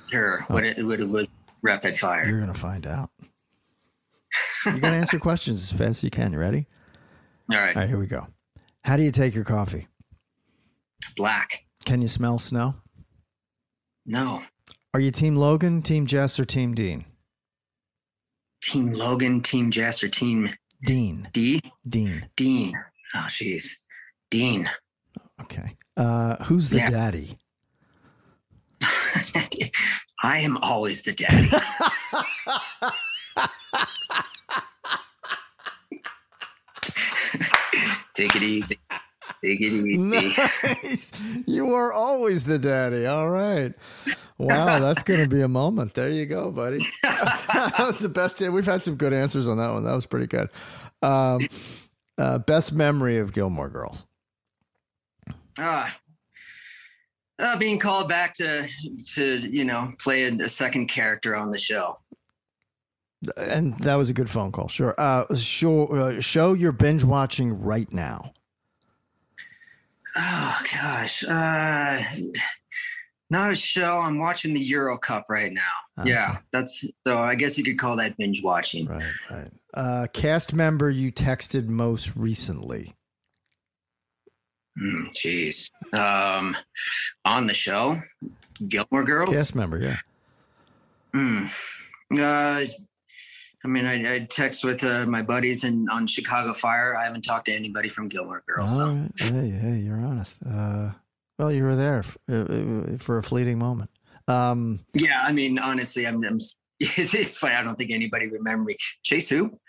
[0.09, 0.53] sure oh.
[0.53, 1.29] what it, what it was
[1.61, 3.09] rapid fire You're gonna find out.
[4.65, 6.31] you're gonna answer questions as fast as you can.
[6.33, 6.65] You ready?
[7.51, 8.27] all right All right, here we go.
[8.85, 9.87] How do you take your coffee?
[11.17, 12.75] black Can you smell snow?
[14.05, 14.41] no
[14.93, 17.05] Are you Team Logan, Team Jess, or Team Dean?
[18.61, 20.49] team logan team jess or team
[20.85, 21.29] Dean.
[21.31, 22.29] d Dean.
[22.35, 22.73] dean
[23.15, 23.77] oh jeez
[24.29, 24.69] dean
[25.41, 25.77] Okay.
[25.95, 26.89] Uh, who's the Yeah.
[26.89, 27.37] daddy?
[30.23, 31.47] i am always the daddy
[38.13, 38.77] take it easy
[39.43, 39.71] take it
[40.83, 41.11] Nice.
[41.45, 43.05] You are always the daddy.
[43.05, 43.73] All right.
[44.37, 45.93] Wow, that's going to be a moment.
[45.93, 46.77] There you go, buddy.
[47.03, 48.39] that was the best.
[48.39, 49.83] We've had some good answers on that one.
[49.83, 50.49] That was pretty good.
[51.01, 51.47] Um,
[52.17, 54.05] uh, best memory of Gilmore Girls.
[55.57, 55.93] Ah,
[57.39, 58.67] uh, being called back to
[59.15, 61.97] to you know play a, a second character on the show.
[63.35, 64.69] And that was a good phone call.
[64.69, 64.95] Sure.
[64.97, 68.31] Uh, show, uh, show you're binge watching right now.
[70.15, 72.01] Oh gosh, uh,
[73.29, 73.99] not a show.
[73.99, 75.61] I'm watching the Euro Cup right now.
[75.99, 76.09] Okay.
[76.09, 77.19] Yeah, that's so.
[77.19, 78.87] I guess you could call that binge watching.
[78.87, 79.51] Right, right.
[79.73, 82.95] Uh, cast member you texted most recently.
[84.81, 85.69] Mm, Jeez.
[85.93, 86.55] um,
[87.25, 87.97] on the show,
[88.67, 89.35] Gilmore Girls.
[89.35, 89.97] Cast member, yeah.
[91.13, 91.45] Hmm.
[92.17, 92.65] Uh,
[93.63, 96.95] I mean, I, I text with uh, my buddies and on Chicago Fire.
[96.95, 98.77] I haven't talked to anybody from Gilmore Girls.
[98.77, 98.89] so.
[98.93, 99.11] Right.
[99.17, 100.37] Hey, hey, you're honest.
[100.49, 100.91] Uh,
[101.37, 103.89] well, you were there f- uh, uh, for a fleeting moment.
[104.27, 106.37] Um, Yeah, I mean, honestly, I'm, I'm
[106.79, 107.55] it's, it's funny.
[107.55, 108.77] I don't think anybody remember me.
[109.03, 109.59] Chase who?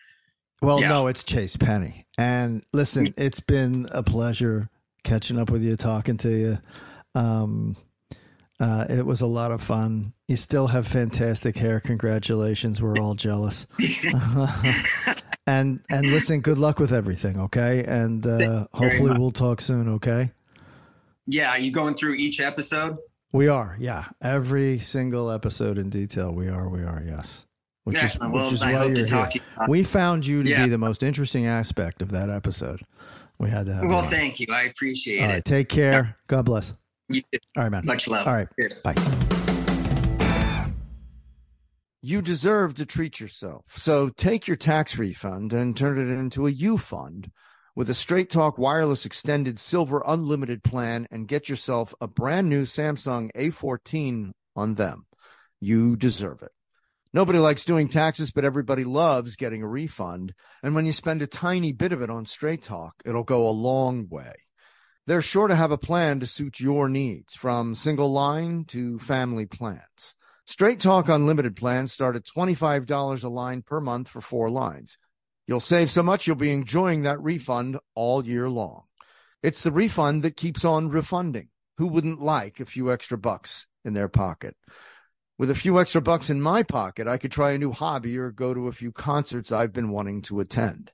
[0.63, 0.89] well, Yeah.
[0.89, 2.07] no, it's Chase Penny.
[2.19, 4.69] And listen, it's been a pleasure
[5.03, 6.59] catching up with you, talking to you.
[7.15, 7.77] Um,
[8.61, 10.13] uh, it was a lot of fun.
[10.29, 11.81] You still have fantastic hair.
[11.81, 12.81] Congratulations.
[12.81, 13.67] We're all jealous.
[15.47, 17.39] and and listen, good luck with everything.
[17.39, 19.89] Okay, and uh, hopefully we'll talk soon.
[19.95, 20.31] Okay.
[21.27, 22.97] Yeah, are you going through each episode?
[23.33, 24.07] We are, yeah.
[24.21, 26.33] Every single episode in detail.
[26.33, 27.47] We are, we are, yes.
[27.85, 28.35] which Excellent.
[28.35, 29.43] is which Well, is I why hope to you're talk here.
[29.57, 29.67] to you.
[29.69, 30.65] We found you to Yeah.
[30.65, 32.81] be the most interesting aspect of that episode.
[33.39, 33.85] We had to have.
[33.85, 34.49] Well, thank you.
[34.53, 35.33] I appreciate All it.
[35.35, 36.17] right, take care.
[36.27, 36.73] God bless.
[37.11, 37.39] You too.
[37.57, 37.85] All right, man.
[37.85, 38.27] Much love.
[38.27, 38.81] All right, Cheers.
[38.83, 38.95] bye.
[42.03, 43.65] You deserve to treat yourself.
[43.77, 47.31] So take your tax refund and turn it into a U fund
[47.77, 52.63] with a Straight Talk Wireless Extended Silver Unlimited plan and get yourself a brand new
[52.63, 55.05] Samsung A14 on them.
[55.61, 56.53] You deserve it.
[57.13, 60.33] Nobody likes doing taxes, but everybody loves getting a refund.
[60.63, 63.51] And when you spend a tiny bit of it on Straight Talk, it'll go a
[63.51, 64.33] long way.
[65.11, 69.45] They're sure to have a plan to suit your needs from single line to family
[69.45, 70.15] plans.
[70.47, 74.99] Straight Talk Unlimited plans start at $25 a line per month for four lines.
[75.49, 78.85] You'll save so much you'll be enjoying that refund all year long.
[79.43, 81.49] It's the refund that keeps on refunding.
[81.79, 84.55] Who wouldn't like a few extra bucks in their pocket?
[85.39, 88.31] With a few extra bucks in my pocket, I could try a new hobby or
[88.31, 90.93] go to a few concerts I've been wanting to attend.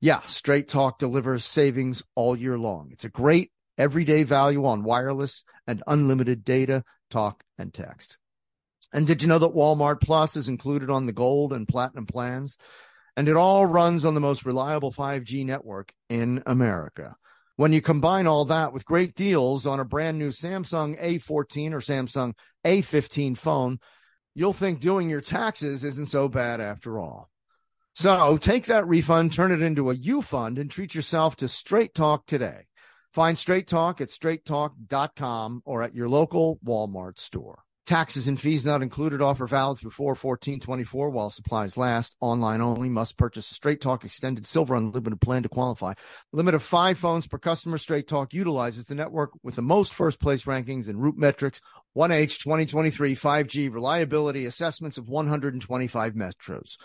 [0.00, 2.90] Yeah, Straight Talk delivers savings all year long.
[2.92, 8.18] It's a great everyday value on wireless and unlimited data, talk, and text.
[8.92, 12.56] And did you know that Walmart Plus is included on the gold and platinum plans?
[13.16, 17.16] And it all runs on the most reliable 5G network in America.
[17.56, 21.80] When you combine all that with great deals on a brand new Samsung A14 or
[21.80, 22.34] Samsung
[22.66, 23.78] A15 phone,
[24.34, 27.30] you'll think doing your taxes isn't so bad after all.
[27.98, 31.94] So take that refund, turn it into a U fund, and treat yourself to Straight
[31.94, 32.66] Talk today.
[33.14, 37.62] Find Straight Talk at straighttalk.com or at your local Walmart store.
[37.86, 39.22] Taxes and fees not included.
[39.22, 42.14] Offer valid through 41424 while supplies last.
[42.20, 42.90] Online only.
[42.90, 45.94] Must purchase a Straight Talk Extended Silver Unlimited plan to qualify.
[46.34, 47.78] Limit of five phones per customer.
[47.78, 51.62] Straight Talk utilizes the network with the most first place rankings and Root Metrics
[51.96, 56.76] 1H 2023 5G reliability assessments of 125 metros.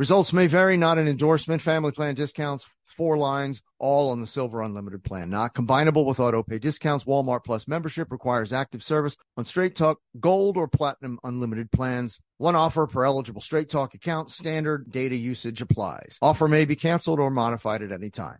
[0.00, 1.60] Results may vary, not an endorsement.
[1.60, 5.28] Family plan discounts, four lines, all on the Silver Unlimited plan.
[5.28, 7.04] Not combinable with auto pay discounts.
[7.04, 12.18] Walmart Plus membership requires active service on Straight Talk Gold or Platinum Unlimited plans.
[12.38, 14.30] One offer per eligible Straight Talk account.
[14.30, 16.16] Standard data usage applies.
[16.22, 18.38] Offer may be canceled or modified at any time.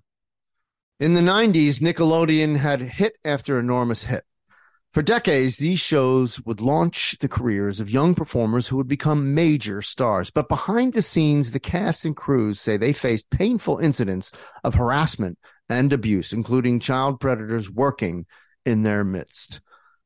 [0.99, 4.25] In the 90s, Nickelodeon had hit after enormous hit.
[4.93, 9.83] For decades, these shows would launch the careers of young performers who would become major
[9.83, 10.31] stars.
[10.31, 14.33] But behind the scenes, the cast and crews say they faced painful incidents
[14.65, 18.27] of harassment and abuse, including child predators working
[18.67, 19.61] in their midst.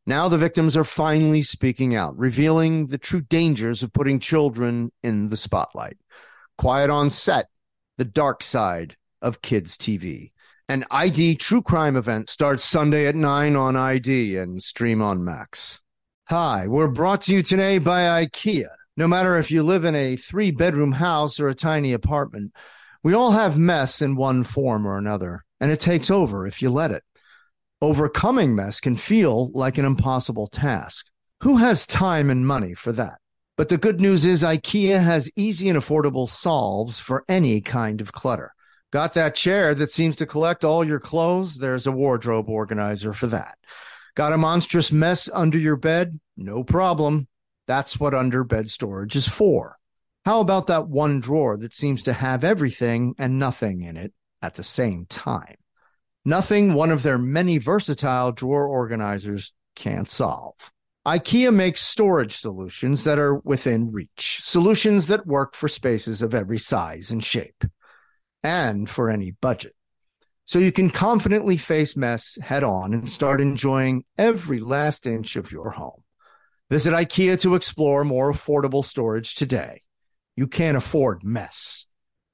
[0.07, 5.31] Now the victims are finally speaking out, revealing the true dangers of putting children in
[5.31, 5.97] the spotlight.
[6.59, 7.49] Quiet on set,
[7.97, 10.33] the dark side of kids' TV.
[10.67, 15.83] An ID true crime event starts Sunday at 9 on ID and stream on Max.
[16.31, 18.69] Hi, we're brought to you today by IKEA.
[18.97, 22.55] No matter if you live in a three bedroom house or a tiny apartment,
[23.03, 26.71] we all have mess in one form or another, and it takes over if you
[26.71, 27.03] let it.
[27.83, 31.05] Overcoming mess can feel like an impossible task.
[31.43, 33.19] Who has time and money for that?
[33.59, 38.13] But the good news is IKEA has easy and affordable solves for any kind of
[38.13, 38.54] clutter.
[38.95, 41.57] Got that chair that seems to collect all your clothes?
[41.57, 43.59] There's a wardrobe organizer for that.
[44.15, 46.21] Got a monstrous mess under your bed?
[46.37, 47.27] No problem.
[47.67, 49.79] That's what under bed storage is for.
[50.25, 54.55] How about that one drawer that seems to have everything and nothing in it at
[54.55, 55.57] the same time?
[56.25, 60.55] Nothing one of their many versatile drawer organizers can't solve.
[61.05, 66.61] IKEA makes storage solutions that are within reach, solutions that work for spaces of every
[66.61, 67.65] size and shape,
[68.45, 69.75] and for any budget.
[70.45, 75.51] So you can confidently face mess head on and start enjoying every last inch of
[75.51, 76.03] your home.
[76.71, 79.81] Visit IKEA to explore more affordable storage today.
[80.37, 81.87] You can't afford mess.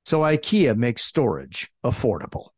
[0.05, 2.49] So IKEA makes storage affordable.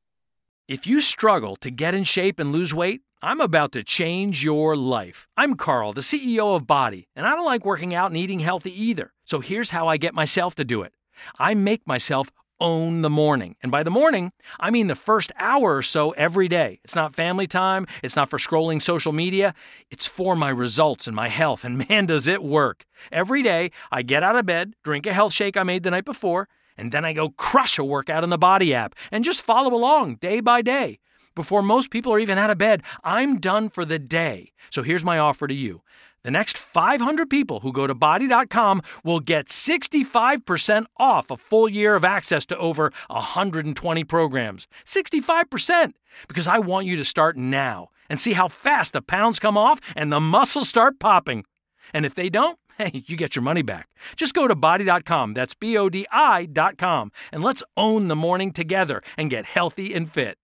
[0.69, 4.75] If you struggle to get in shape and lose weight, I'm about to change your
[4.75, 5.29] life.
[5.37, 8.73] I'm Carl, the CEO of BODi, and I don't like working out and eating healthy
[8.83, 9.12] either.
[9.25, 10.95] So here's how I get myself to do it
[11.38, 12.31] I make myself
[12.62, 13.57] own the morning.
[13.61, 16.79] And by the morning, I mean the first hour or so every day.
[16.85, 19.53] It's not family time, it's not for scrolling social media,
[19.90, 21.64] it's for my results and my health.
[21.64, 22.87] And man, does it work.
[23.11, 26.05] Every day, I get out of bed, drink a health shake I made the night
[26.05, 26.48] before,
[26.79, 30.16] and then I go crush a workout in the BODi app and just follow along
[30.16, 31.01] day by day.
[31.35, 34.53] Before most people are even out of bed, I'm done for the day.
[34.70, 35.83] So here's my offer to you.
[36.25, 41.97] The next 500 people who go to bodi.com will get 65% off a full year
[41.97, 44.69] of access to over 120 programs.
[44.85, 45.95] 65%!
[46.29, 49.81] Because I want you to start now and see how fast the pounds come off
[49.97, 51.45] and the muscles start popping.
[51.93, 53.89] And if they don't, hey, you get your money back.
[54.15, 59.03] Just go to bodi.com, that's B O D I.com, and let's own the morning together
[59.17, 60.39] and get healthy and fit.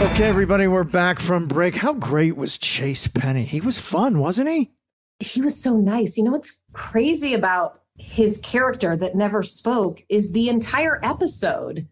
[0.00, 1.74] Okay, everybody, we're back from break.
[1.76, 3.44] How great was Chase Penny?
[3.44, 4.70] He was fun, wasn't he?
[5.18, 6.16] He was so nice.
[6.16, 11.88] You know what's crazy about his character that never spoke is the entire episode.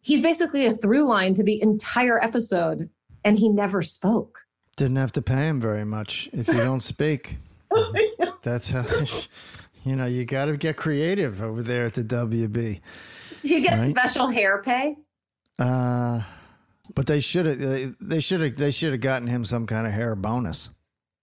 [0.00, 2.88] He's basically a through line to the entire episode,
[3.24, 4.40] and he never spoke.
[4.76, 7.36] Didn't have to pay him very much if you don't speak.
[8.42, 8.84] That's how,
[9.84, 12.80] you know, you got to get creative over there at the WB.
[13.42, 13.90] Did you get Right.
[13.90, 14.96] special hair pay?
[15.58, 16.22] Uh,
[16.94, 19.92] but they should have, they- should have, they should have gotten him some kind of
[19.92, 20.68] hair bonus.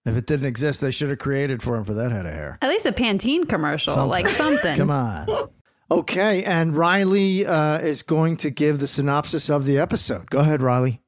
[0.06, 2.58] If it didn't exist, they should have created for him for that head of hair.
[2.62, 4.10] At least a Pantene commercial, Something.
[4.10, 4.78] like something.
[4.78, 5.50] Come on.
[5.91, 10.30] Okay, and Riley uh, is going to give the synopsis of the episode.
[10.30, 11.02] Go ahead, Riley.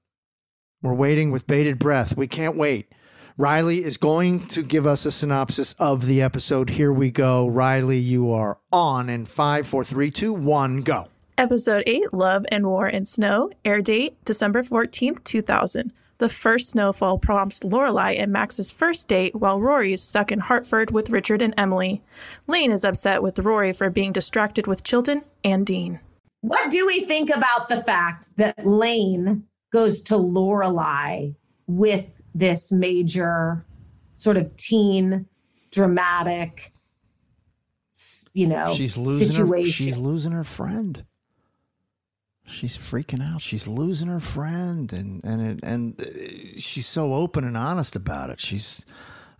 [0.81, 2.17] We're waiting with bated breath.
[2.17, 2.91] We can't wait.
[3.37, 6.71] Riley is going to give us a synopsis of the episode.
[6.71, 7.47] Here we go.
[7.47, 11.07] Riley, you are on in five, four, three, two, one, go.
[11.41, 15.91] Episode 8 Love and War in Snow, air date December 14th, 2000.
[16.19, 20.91] The first snowfall prompts Lorelai and Max's first date while Rory is stuck in Hartford
[20.91, 22.03] with Richard and Emily.
[22.45, 25.99] Lane is upset with Rory for being distracted with Chilton and Dean.
[26.41, 31.33] What do we think about the fact that Lane goes to Lorelai
[31.65, 33.65] with this major
[34.17, 35.25] sort of teen
[35.71, 36.71] dramatic
[38.33, 41.03] you know she's losing her, situation she's losing her friend.
[42.51, 43.41] She's freaking out.
[43.41, 48.29] She's losing her friend, and and it, and uh, she's so open and honest about
[48.29, 48.39] it.
[48.39, 48.85] She's,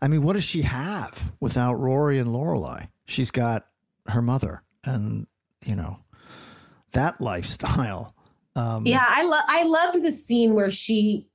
[0.02, 2.88] I mean, what does she have without Rory and Lorelai?
[3.06, 3.68] She's got
[4.08, 5.28] her mother, and
[5.66, 6.00] you know,
[6.94, 8.16] that lifestyle.
[8.54, 11.26] Um, yeah i love i loved the scene where she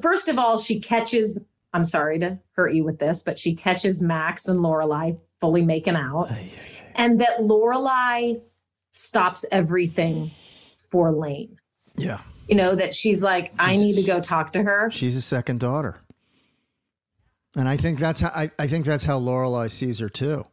[0.00, 1.36] first of all she catches
[1.72, 5.96] i'm sorry to hurt you with this but she catches max and lorelai fully making
[5.96, 6.30] out
[6.94, 8.40] and that lorelai
[8.92, 10.30] stops everything
[10.90, 11.56] for lane
[11.96, 12.20] yeah.
[12.48, 15.60] you know that she's like i need to go talk to her She's a second
[15.60, 16.00] daughter,
[17.56, 20.46] and I think that's how I, I think that's how Lorelai sees her too.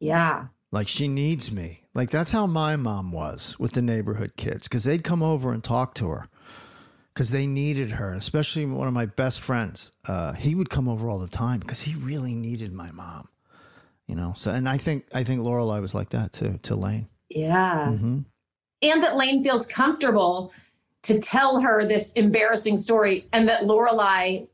[0.00, 1.82] yeah Like she needs me.
[1.94, 5.62] Like that's how my mom was with the neighborhood kids because they'd come over and
[5.62, 6.28] talk to her
[7.12, 8.12] because they needed her.
[8.14, 11.82] Especially one of my best friends, uh, he would come over all the time because
[11.82, 13.28] he really needed my mom.
[14.06, 14.32] You know.
[14.36, 17.08] So and I think I think Lorelai was like that too to Lane.
[17.28, 18.20] yeah hmm
[18.84, 20.52] and that Lane feels comfortable
[21.02, 24.46] to tell her this embarrassing story, and that Lorelai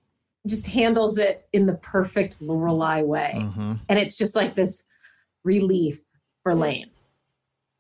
[0.47, 4.85] just handles it in the perfect Lorelai way, hmm and it's just like this
[5.45, 6.03] relief
[6.43, 6.90] for Lane.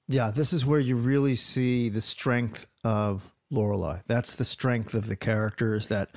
[0.08, 4.02] Yeah, this is where you really see the strength of Lorelai.
[4.06, 6.10] That's the strength of the character is that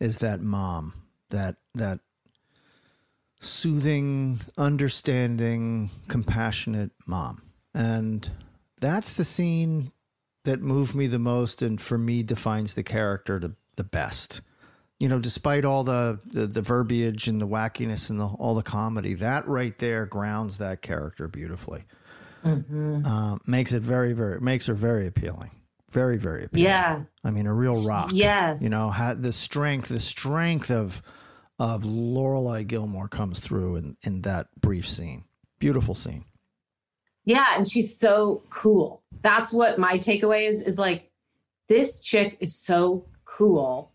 [0.00, 0.94] is that mom,
[1.30, 2.00] that that
[3.40, 7.42] soothing, understanding, compassionate mom.
[7.74, 8.30] And
[8.82, 9.90] that's the scene
[10.44, 14.42] that moved me the most and for me defines the character the, the best.
[14.98, 18.62] You know, despite all the, the, the verbiage and the wackiness and the, all the
[18.62, 21.84] comedy, that right there grounds that character beautifully
[22.44, 25.50] uh, makes it very, very makes her very appealing.
[25.90, 26.64] Very, very appealing.
[26.64, 27.02] Yeah.
[27.22, 28.10] I mean, a real rock.
[28.12, 28.62] Yes.
[28.62, 31.02] You know, had the strength, the strength of
[31.58, 35.24] of Lorelai Gilmore comes through in in that brief scene.
[35.58, 36.24] Beautiful scene.
[37.24, 39.02] Yeah, and she's so cool.
[39.22, 41.10] That's what my takeaway is is like
[41.68, 43.92] this chick is so cool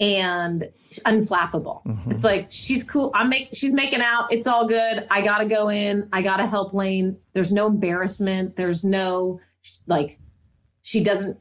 [0.00, 0.68] and
[1.04, 1.84] unflappable.
[1.84, 2.12] Mhm.
[2.12, 3.10] It's like she's cool.
[3.14, 4.32] I'm make she's making out.
[4.32, 5.06] It's all good.
[5.10, 6.08] I got to go in.
[6.12, 7.16] I got to help Lane.
[7.32, 8.56] There's no embarrassment.
[8.56, 9.40] There's no
[9.86, 10.18] like
[10.82, 11.38] she doesn't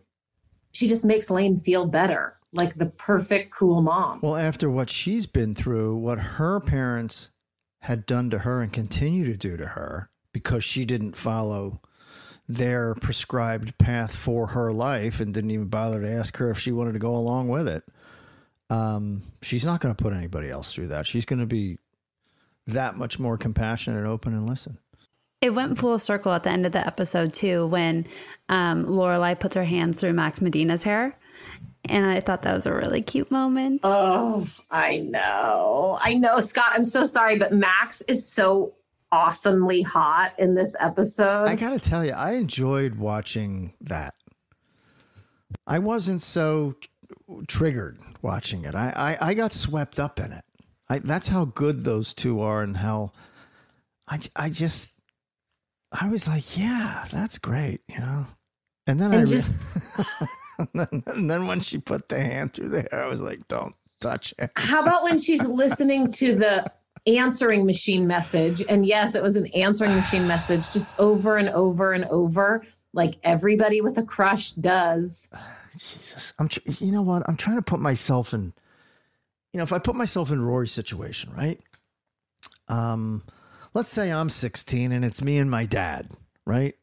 [0.72, 2.38] she just makes Lane feel better.
[2.54, 4.20] Like the perfect cool mom.
[4.22, 7.32] Well, after what she's been through, what her parents
[7.80, 11.80] had done to her and continue to do to her because she didn't follow
[12.50, 16.74] their prescribed path for her life and didn't even bother to ask her if she
[16.74, 17.86] wanted to go along with it.
[18.70, 21.08] Um, she's not going to put anybody else through that.
[21.08, 21.78] She's going to be
[22.68, 24.78] that much more compassionate, open, and listen.
[25.40, 28.06] It went full circle at the end of the episode too, when
[28.50, 31.18] um, Lorelai puts her hands through Max Medina's hair,
[31.86, 33.80] and I thought that was a really cute moment.
[33.86, 35.98] Oh, I know.
[36.02, 36.74] I know, Scott.
[36.74, 38.74] I'm so sorry, but Max is so
[39.16, 41.48] awesomely hot in this episode.
[41.48, 44.14] I got to tell you, I enjoyed watching that.
[45.66, 48.76] I wasn't so tr- triggered watching it.
[48.76, 50.44] I, I, I got swept up in it.
[50.90, 53.14] I, that's how good those two are, and how
[54.08, 55.00] I, I just,
[55.92, 58.28] I was like, yeah, that's great, you know.
[58.86, 59.70] And then I And re- just-
[60.60, 63.48] and, then, and then when she put the hand through the hair, I was like,
[63.48, 64.52] don't, touch it.
[64.58, 66.66] How about when she's listening to the
[67.08, 68.64] answering machine message?
[68.68, 73.16] And yes, it was an answering machine message just over and over and over, like
[73.24, 75.30] everybody with a crush does.
[75.74, 76.48] Jesus, I'm.
[76.48, 77.24] Tr- you know what?
[77.28, 78.54] I'm trying to put myself in.
[79.52, 81.60] You know, if I put myself in Rory's situation, right?
[82.68, 83.24] Um,
[83.74, 86.10] let's say I'm 16 and it's me and my dad,
[86.46, 86.76] right?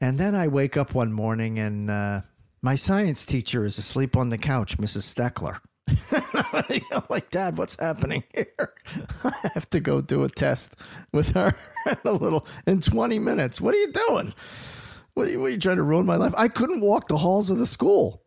[0.00, 2.22] And then I wake up one morning and uh,
[2.62, 5.12] my science teacher is asleep on the couch, Mrs.
[5.12, 5.58] Steckler.
[6.92, 8.74] I'm like, Dad, what's happening here?
[9.24, 10.76] I have to go do a test
[11.12, 11.54] with her
[11.86, 13.60] in a little in 20 minutes.
[13.60, 14.34] What are you doing?
[15.14, 16.34] What are you, what are you trying to ruin my life?
[16.36, 18.22] I couldn't walk the halls of the school.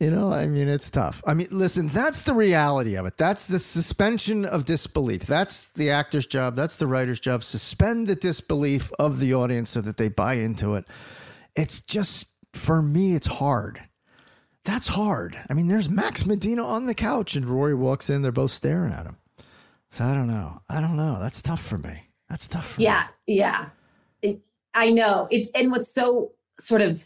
[0.00, 1.22] You know, I mean, it's tough.
[1.26, 3.18] I mean, listen, that's the reality of it.
[3.18, 5.26] That's the suspension of disbelief.
[5.26, 6.56] That's the actor's job.
[6.56, 7.44] That's the writer's job.
[7.44, 10.86] Suspend the disbelief of the audience so that they buy into it.
[11.54, 13.82] It's just, for me, it's hard.
[14.64, 15.40] That's hard.
[15.48, 18.22] I mean, there's Max Medina on the couch and Rory walks in.
[18.22, 19.16] They're both staring at him.
[19.90, 20.60] So I don't know.
[20.68, 21.18] I don't know.
[21.18, 22.08] That's tough for me.
[22.28, 23.70] That's tough for Yeah, yeah.
[24.22, 24.40] It,
[24.74, 25.26] I know.
[25.30, 27.02] It's and what's so sort of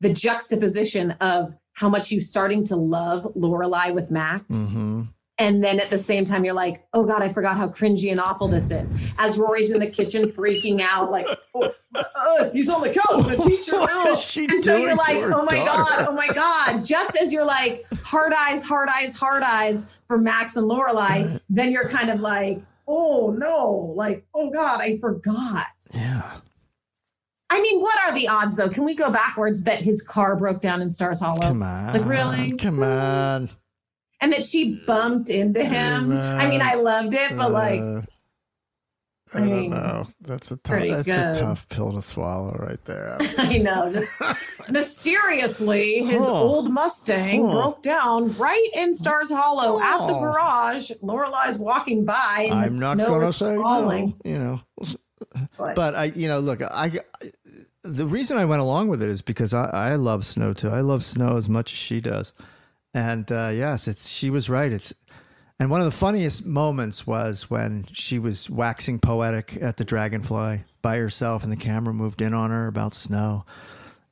[0.00, 4.44] the juxtaposition of how much you're starting to love Lorelai with Max.
[4.50, 5.02] Mm-hmm.
[5.38, 8.20] And then at the same time, you're like, oh God, I forgot how cringy and
[8.20, 8.92] awful this is.
[9.18, 13.36] As Rory's in the kitchen freaking out, like, oh, uh, he's on the couch, the
[13.36, 14.44] teacher.
[14.44, 16.84] Is and so you're like, oh my God, oh my God.
[16.84, 21.72] Just as you're like, hard eyes, hard eyes, hard eyes for Max and Lorelai, then
[21.72, 25.66] you're kind of like, oh no, like, oh God, I forgot.
[25.92, 26.38] Yeah.
[27.50, 28.68] I mean, what are the odds though?
[28.68, 31.40] Can we go backwards that his car broke down in Stars Hollow?
[31.40, 31.92] Come on.
[31.92, 32.56] Like, really?
[32.56, 33.50] Come on.
[34.24, 36.12] And that she bumped into him.
[36.16, 38.00] I mean, I loved it, but like, Uh,
[39.34, 40.06] I I don't mean, know.
[40.20, 40.86] That's a tough.
[40.86, 41.18] That's good.
[41.18, 43.18] a tough pill to swallow, right there.
[43.38, 44.20] I know, just
[44.70, 46.32] mysteriously, his Huh.
[46.32, 47.52] old Mustang Huh.
[47.52, 50.90] broke down right in Stars Hollow at the garage.
[51.02, 54.14] Lorelai's walking by, and I'm the not snow gonna is say falling.
[54.24, 54.30] no.
[54.30, 54.60] You know,
[55.58, 57.00] But- but I, you know, look, I.
[57.82, 60.70] The reason I went along with it is because I, I love snow too.
[60.70, 62.32] I love snow as much as she does,
[62.94, 64.72] and uh, yes, it's she was right.
[64.72, 64.94] It's
[65.60, 70.64] and one of the funniest moments was when she was waxing poetic at the Dragonfly
[70.82, 73.44] by herself, and the camera moved in on her about snow,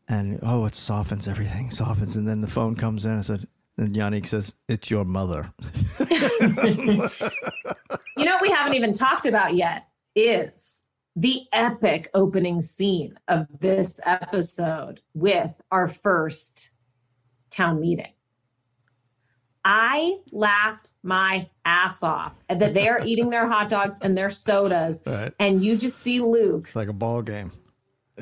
[0.08, 3.46] and oh, it softens everything, softens, and then the phone comes in and said,
[3.78, 5.52] and Yanic says, "It's your mother."
[8.16, 10.82] You know what we haven't even talked about yet is
[11.16, 16.70] the epic opening scene of this episode with our first
[17.50, 18.12] town meeting.
[19.64, 25.02] I laughed my ass off that they are eating their hot dogs and their sodas,
[25.06, 25.32] Right.
[25.38, 27.52] and you just see Luke It's like a ball game.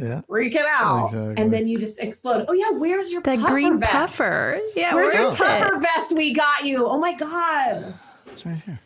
[0.01, 0.21] Yeah.
[0.29, 1.35] freaking out, Exactly.
[1.43, 2.45] and then you just explode.
[2.49, 3.93] Oh yeah, where's your The puffer green vest?
[3.93, 4.61] puffer.
[4.77, 5.43] Yeah, where's where your is it?
[5.45, 6.87] puffer vest we got you?
[6.87, 7.95] Oh my god,
[8.27, 8.79] It's right here.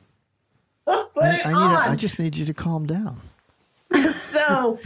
[0.87, 1.89] put I, it I, need on.
[1.89, 3.21] a, I just need you to calm down.
[4.11, 4.79] so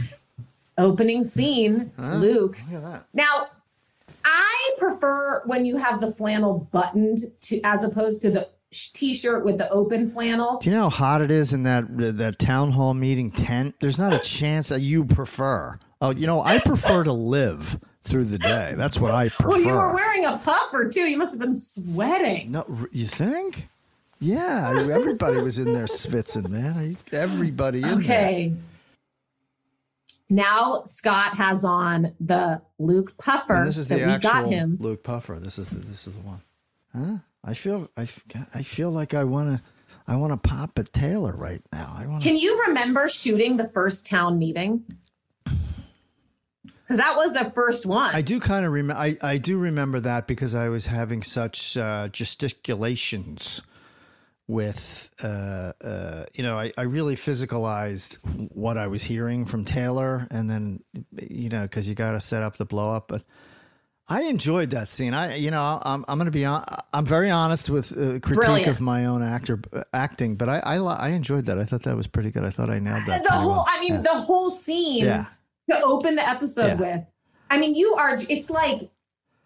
[0.77, 3.05] opening scene luke Look at that.
[3.13, 3.47] now
[4.31, 9.57] i prefer when you have the flannel buttoned to as opposed to the t-shirt with
[9.57, 11.85] the open flannel Do you know how hot it is in that
[12.17, 13.75] that town hall meeting tent?
[13.79, 15.79] There's not a chance that you prefer.
[16.01, 18.75] Oh, you know, I prefer to live through the day.
[18.77, 19.49] That's what I prefer.
[19.49, 23.69] well you were wearing a puffer too you must have been sweating no, you think?
[24.19, 26.97] Yeah, everybody was in there schwitzing, man.
[27.11, 28.51] Everybody in there.
[30.29, 34.47] Now scott has on the luke puffer And this is that the we actual got
[34.47, 35.39] him Luke Puffer.
[35.39, 36.41] This is the, this is the one.
[36.95, 37.17] Huh?
[37.43, 38.07] I feel I,
[38.53, 39.63] I feel like I want to
[40.07, 41.95] I want to pop a Taylor right now.
[41.97, 44.83] I want Can you remember shooting the first town meeting?
[46.63, 48.15] Because that was the first one.
[48.15, 48.99] I do kind of remember.
[48.99, 53.61] I, I do remember that because I was having such uh, gesticulations
[54.49, 58.17] with, uh, uh, you know, I, I really physicalized
[58.51, 60.83] what I was hearing from Taylor, and then,
[61.21, 63.07] you know, because you got to set up the blow up.
[63.09, 63.21] But
[64.09, 65.13] I enjoyed that scene.
[65.13, 66.65] I, you know, I'm I'm going to be on.
[66.91, 68.67] I'm very honest with uh, critique Brilliant.
[68.69, 69.61] of my own actor
[69.93, 71.59] acting, but I, I I enjoyed that.
[71.59, 72.43] I thought that was pretty good.
[72.43, 73.23] I thought I nailed that.
[73.23, 73.65] the whole, well.
[73.69, 74.01] I mean, Yeah.
[74.01, 75.25] the whole scene Yeah.
[75.69, 76.95] to open the episode Yeah.
[76.97, 77.05] with.
[77.51, 78.89] I mean, you are, it's like,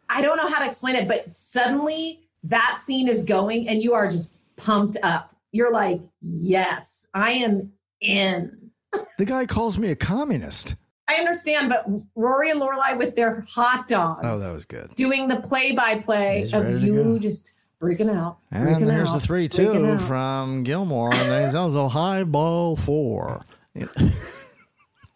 [0.09, 3.93] I don't know how to explain it, but suddenly that scene is going and you
[3.93, 5.35] are just pumped up.
[5.51, 8.71] You're like, yes, I am in.
[9.17, 10.75] the guy calls me a communist.
[11.07, 11.85] I understand, but
[12.15, 14.21] Rory and Lorelai with their hot dogs.
[14.23, 14.95] Oh, that was good.
[14.95, 17.19] doing the play-by-play He's of you go.
[17.19, 18.37] just freaking out.
[18.51, 22.75] And freaking there's out, the three freaking two from Gilmore, and there's also high ball
[22.77, 23.45] four.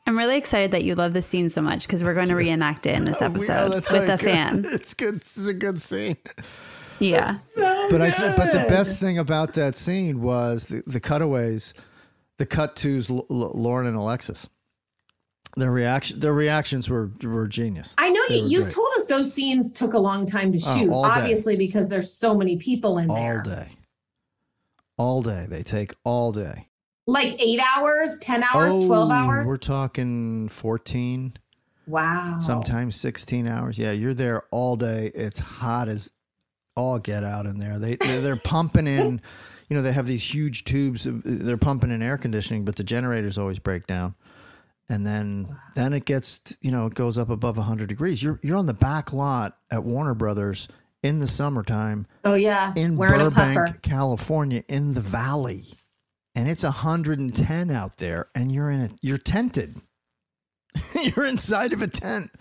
[0.06, 2.86] I'm really excited that you love this scene so much because we're going to reenact
[2.86, 4.10] it in this episode oh, that's with right.
[4.10, 4.66] a fan.
[4.70, 5.16] It's good.
[5.16, 6.18] It's a good scene.
[7.00, 7.32] Yeah.
[7.34, 11.74] So But I th- but the best thing about that scene was the, the cutaways,
[12.38, 14.50] the cut tos L- L- Lauren and Alexis.
[15.56, 17.94] Their reaction their reactions were were genius.
[17.98, 18.74] I know They you, you've great.
[18.76, 21.10] told us those scenes took a long time to Oh, shoot, all day.
[21.20, 23.38] obviously because there's so many people in all there.
[23.38, 23.68] All day.
[24.98, 25.46] All day.
[25.50, 26.68] They take all day.
[27.08, 29.48] Like eight hours, 10 hours, Oh, 12 hours.
[29.48, 31.34] We're talking 14,
[31.88, 32.40] Wow.
[32.42, 33.80] sometimes 16 hours.
[33.80, 35.12] Yeah, you're there all day.
[35.16, 36.10] It's hot as
[36.78, 37.80] all get out in there.
[37.80, 39.20] They they're, they're pumping in,
[39.68, 41.06] you know, they have these huge tubes.
[41.06, 44.16] Of, they're pumping in air conditioning, but the generators always break down.
[44.88, 48.24] And then then it gets, you know, it goes up above 100 degrees.
[48.24, 50.70] You're you're on the back lot at Warner Brothers
[51.04, 53.82] in the summertime Oh yeah, in wearing Burbank.
[53.82, 55.66] California, in the valley,
[56.36, 58.94] and it's 110 out there, and you're in it.
[59.02, 59.82] You're tented.
[61.16, 62.32] you're inside of a tent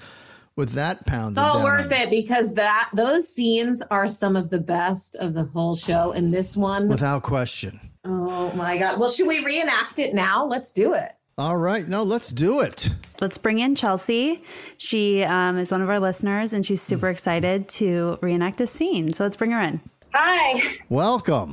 [0.56, 1.32] with that pound.
[1.32, 5.34] It's all down worth it because that those scenes are some of the best of
[5.34, 6.12] the whole show.
[6.12, 7.78] And this one, without question.
[8.04, 8.98] oh my god!
[8.98, 10.46] Well, should we reenact it now?
[10.46, 11.12] Let's do it.
[11.38, 12.90] All right, no, let's do it.
[13.20, 14.42] Let's bring in Chelsea.
[14.78, 19.12] She um, is one of our listeners, and she's super excited to reenact this scene.
[19.12, 19.80] So let's bring her in.
[20.14, 20.62] Hi.
[20.88, 21.52] Welcome.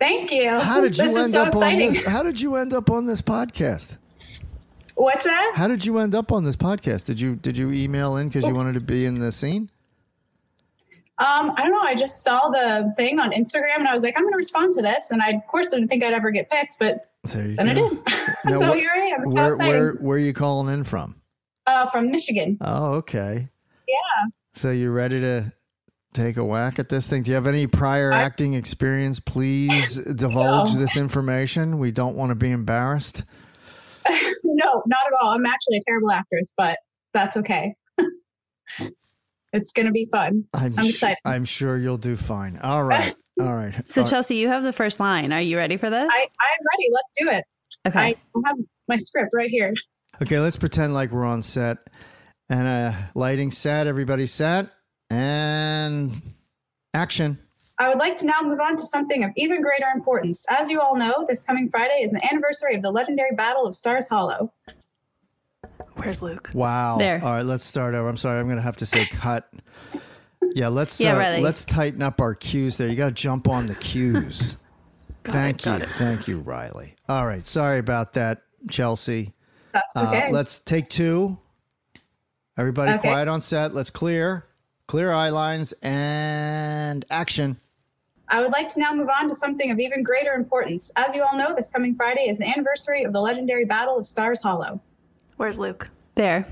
[0.00, 0.48] Thank you.
[0.58, 1.88] How did you this end so up exciting.
[1.88, 2.06] on this?
[2.06, 3.98] How did you end up on this podcast?
[5.00, 5.52] What's that?
[5.54, 7.04] How did you end up on this podcast?
[7.04, 9.70] Did you did you email in because you wanted to be in the scene?
[11.18, 11.80] Um, I don't know.
[11.80, 14.72] I just saw the thing on Instagram and I was like, I'm going to respond
[14.74, 15.10] to this.
[15.10, 17.92] And I, of course, didn't think I'd ever get picked, but then I did.
[18.44, 19.24] Now, so wh- here I am.
[19.24, 21.14] Where where where are you calling in from?
[21.66, 22.58] Uh, from Michigan.
[22.60, 23.48] Oh, okay.
[23.88, 24.30] Yeah.
[24.54, 25.50] So you ready to
[26.12, 27.22] take a whack at this thing?
[27.22, 29.18] Do you have any prior I- acting experience?
[29.20, 30.78] Please divulge No.
[30.80, 31.78] this information.
[31.78, 33.24] We don't want to be embarrassed.
[34.44, 35.30] no, not at all.
[35.30, 36.78] I'm actually a terrible actress, but
[37.12, 37.74] that's okay.
[39.52, 40.44] it's going to be fun.
[40.54, 41.16] I'm, I'm su- excited.
[41.24, 42.58] I'm sure you'll do fine.
[42.58, 43.12] All right.
[43.40, 43.74] All right.
[43.90, 44.10] So, All right.
[44.10, 45.32] Chelsea, you have the first line.
[45.32, 46.08] Are you ready for this?
[46.10, 46.88] I, I'm ready.
[46.92, 47.44] Let's do it.
[47.88, 48.16] okay.
[48.16, 48.56] I have
[48.88, 49.72] my script right here.
[50.22, 51.78] Okay, let's pretend like we're on set.
[52.50, 54.66] And uh lighting set, everybody set.
[55.08, 56.20] And
[56.92, 57.38] action.
[57.80, 60.44] I would like to now move on to something of even greater importance.
[60.50, 63.74] As you all know, this coming Friday is the anniversary of the legendary Battle of
[63.74, 64.52] Stars Hollow.
[65.94, 66.50] Where's Luke?
[66.52, 66.98] Wow.
[66.98, 67.18] There.
[67.24, 68.06] All right, let's start over.
[68.06, 69.50] I'm sorry, I'm gonna have to say cut.
[70.54, 71.40] Yeah, let's Yeah, uh, Riley.
[71.40, 72.86] let's tighten up our cues there.
[72.88, 74.58] You gotta jump on the cues.
[75.24, 75.78] Thank you.
[75.96, 76.96] Thank you, Riley.
[77.08, 77.46] All right.
[77.46, 79.32] Sorry about that, Chelsea.
[79.72, 80.32] That's Uh, okay.
[80.32, 81.38] let's take two.
[82.58, 83.08] Everybody Okay.
[83.08, 83.74] quiet on set.
[83.74, 84.44] Let's clear.
[84.86, 87.56] Clear eye lines and action.
[88.32, 90.92] I would like to now move on to something of even greater importance.
[90.94, 94.06] As you all know, this coming Friday is the anniversary of the legendary Battle of
[94.06, 94.80] Stars Hollow.
[95.36, 95.90] Where's Luke?
[96.14, 96.46] there.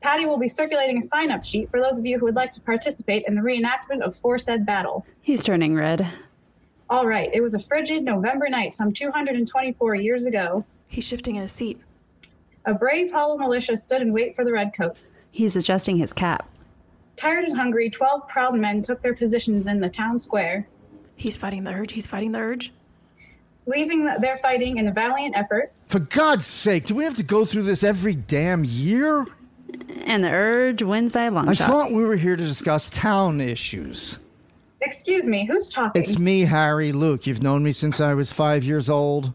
[0.00, 2.50] Patty will be circulating a sign up sheet for those of you who would like
[2.52, 5.06] to participate in the reenactment of foresaid battle.
[5.20, 6.06] He's turning red.
[6.88, 10.64] All right, it was a frigid November night some 224 years ago.
[10.88, 11.80] He's shifting in his seat.
[12.64, 15.18] A brave hollow militia stood in wait for the redcoats.
[15.30, 16.48] He's adjusting his cap.
[17.16, 20.66] Tired and hungry, 12 proud men took their positions in the town square.
[21.20, 21.92] He's fighting the urge.
[21.92, 22.72] He's fighting the urge.
[23.66, 27.44] Leaving their fighting in a valiant effort, For God's sake, do we have to go
[27.44, 29.26] through this every damn year?
[30.04, 31.68] And the urge wins by a long I shot.
[31.68, 34.18] thought we were here to discuss town issues.
[34.80, 36.00] excuse me, who's talking?
[36.02, 37.26] It's me, Harry Luke.
[37.26, 39.32] You've known me since I was five years old.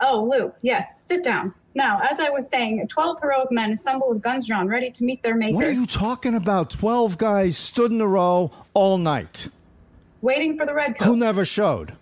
[0.00, 1.52] Oh, Luke, yes, sit down.
[1.74, 5.22] Now, as I was saying, 12 heroic men assembled with guns drawn, ready to meet
[5.24, 6.70] their maker, What are you talking about?
[6.70, 9.48] Twelve guys stood in a row all night.
[10.22, 11.04] Waiting for the redcoats.
[11.06, 11.94] Who never showed?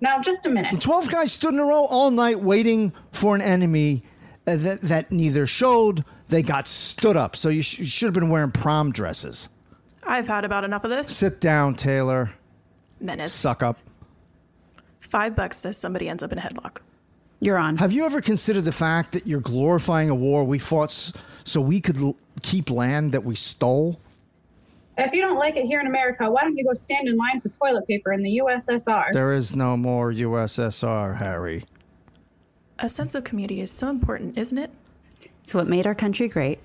[0.00, 0.72] Now, just a minute.
[0.74, 4.02] The Twelve guys stood in a row all night waiting for an enemy
[4.46, 6.04] uh, that, that neither showed.
[6.28, 7.36] They got stood up.
[7.36, 9.48] So you, sh- you should have been wearing prom dresses.
[10.06, 11.14] I've had about enough of this.
[11.14, 12.30] Sit down, Taylor.
[13.00, 13.32] Menace.
[13.34, 13.78] Suck up.
[15.00, 16.78] Five bucks says somebody ends up in a headlock.
[17.40, 17.76] You're on.
[17.78, 21.12] Have you ever considered the fact that you're glorifying a war we fought s-
[21.44, 23.98] so we could l- keep land that we stole?
[25.00, 27.40] If you don't like it here in America, why don't you go stand in line
[27.40, 29.12] for toilet paper in the USSR?
[29.12, 31.64] There is no more USSR, Harry.
[32.78, 34.70] A sense of community is so important, isn't it?
[35.42, 36.58] It's what made our country great.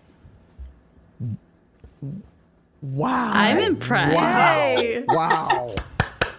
[2.82, 3.32] Wow.
[3.34, 4.16] I'm impressed.
[4.16, 5.04] Wow.
[5.08, 5.76] Wow.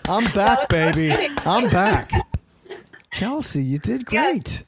[0.08, 1.12] I'm back, baby.
[1.44, 2.10] I'm back.
[3.10, 4.62] Chelsea, you did great.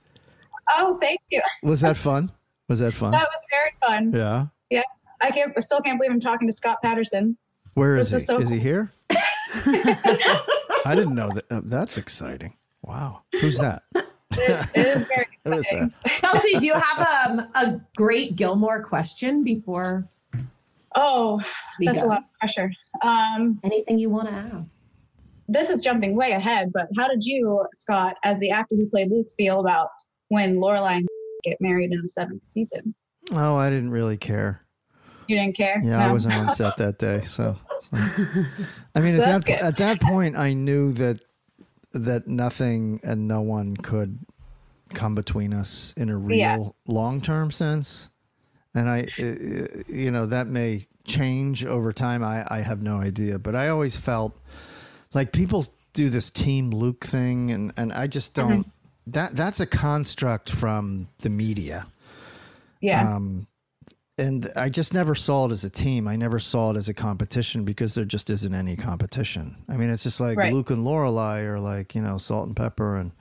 [0.76, 1.42] Oh, thank you.
[1.62, 2.32] Was that fun?
[2.68, 3.12] Was that fun?
[3.12, 4.12] That was very fun.
[4.12, 4.46] Yeah.
[4.70, 4.82] Yeah.
[5.20, 7.36] I can't I still can't believe I'm talking to Scott Patterson.
[7.74, 8.22] Where is This he?
[8.22, 8.92] is so is he here?
[9.10, 11.44] I didn't know that.
[11.50, 12.54] uh, that's exciting.
[12.82, 13.22] Wow.
[13.40, 13.82] Who's that?
[13.92, 15.90] It is very Who is that?
[16.06, 20.06] Kelsey, do you have um, a great Gilmore question before?
[20.94, 21.40] Oh,
[21.80, 22.08] that's go.
[22.08, 22.72] a lot of pressure.
[23.02, 24.80] Um, Anything you want to ask?
[25.50, 29.10] this is jumping way ahead, but how did you, Scott, as the actor who played
[29.10, 29.88] Luke, feel about
[30.28, 31.08] when Lorelai and
[31.42, 32.94] get married in the seventh season?
[33.32, 34.62] Oh, I didn't really care.
[35.28, 35.80] You didn't care?
[35.84, 37.56] Yeah, I wasn't on set that day, so.
[37.80, 37.96] so-
[38.94, 39.60] I mean, at That's that good.
[39.60, 41.20] at that point, I knew that
[41.92, 44.18] that nothing and no one could
[44.94, 46.58] come between us in a real Yeah.
[46.86, 48.10] long term sense,
[48.74, 49.06] and I,
[49.88, 52.24] you know, that may change over time.
[52.24, 54.38] I I have no idea, but I always felt
[55.14, 58.66] like people do this team Luke thing, and and I just don't.
[59.06, 61.86] That that's a construct from the media.
[62.80, 63.14] Yeah.
[63.16, 63.46] Um,
[64.18, 66.08] and I just never saw it as a team.
[66.08, 69.56] I never saw it as a competition because there just isn't any competition.
[69.68, 70.52] I mean, it's just like Right.
[70.52, 73.12] Luke and Lorelai are like you know salt and pepper, and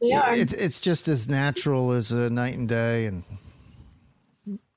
[0.00, 0.34] yeah, are.
[0.34, 3.24] it's it's just as natural as a night and day, and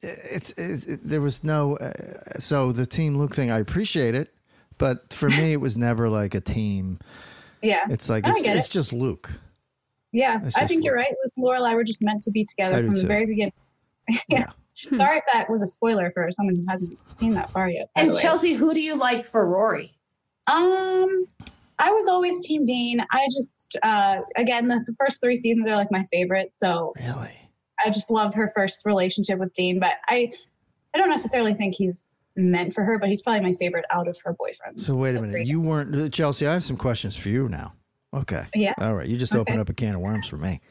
[0.01, 1.77] it's it, it, there was no.
[1.77, 1.91] Uh,
[2.39, 4.33] so the team Luke thing, I appreciate it,
[4.77, 6.99] but for me, it was never like a team.
[7.61, 7.85] yeah.
[7.89, 8.71] It's like it's, it's it.
[8.71, 9.31] just Luke.
[10.11, 11.07] Yeah, It's I think you're right.
[11.23, 13.07] Luke and Lorelai were just meant to be together from the too.
[13.07, 13.53] very beginning.
[14.27, 14.45] yeah.
[14.75, 17.89] Sorry if that was a spoiler for someone who hasn't seen that far yet.
[17.95, 18.13] And.
[18.17, 19.93] Chelsea, who do you like for Rory?
[20.47, 21.25] Um,
[21.79, 23.01] I was always Team Dean.
[23.11, 26.51] I just, uh, again, the, the first three seasons are like my favorite.
[26.53, 27.31] So really,
[27.83, 29.79] I just love her first relationship with Dean.
[29.79, 30.31] But I,
[30.93, 34.17] I don't necessarily think he's meant for her, but he's probably my favorite out of
[34.25, 34.81] her boyfriends.
[34.81, 36.47] So wait a minute, you weren't Chelsea.
[36.47, 37.73] I have some questions for you now.
[38.13, 38.43] Okay.
[38.53, 38.73] Yeah.
[38.79, 39.07] All right.
[39.07, 39.39] You just Okay.
[39.41, 40.61] opened up a can of worms for me.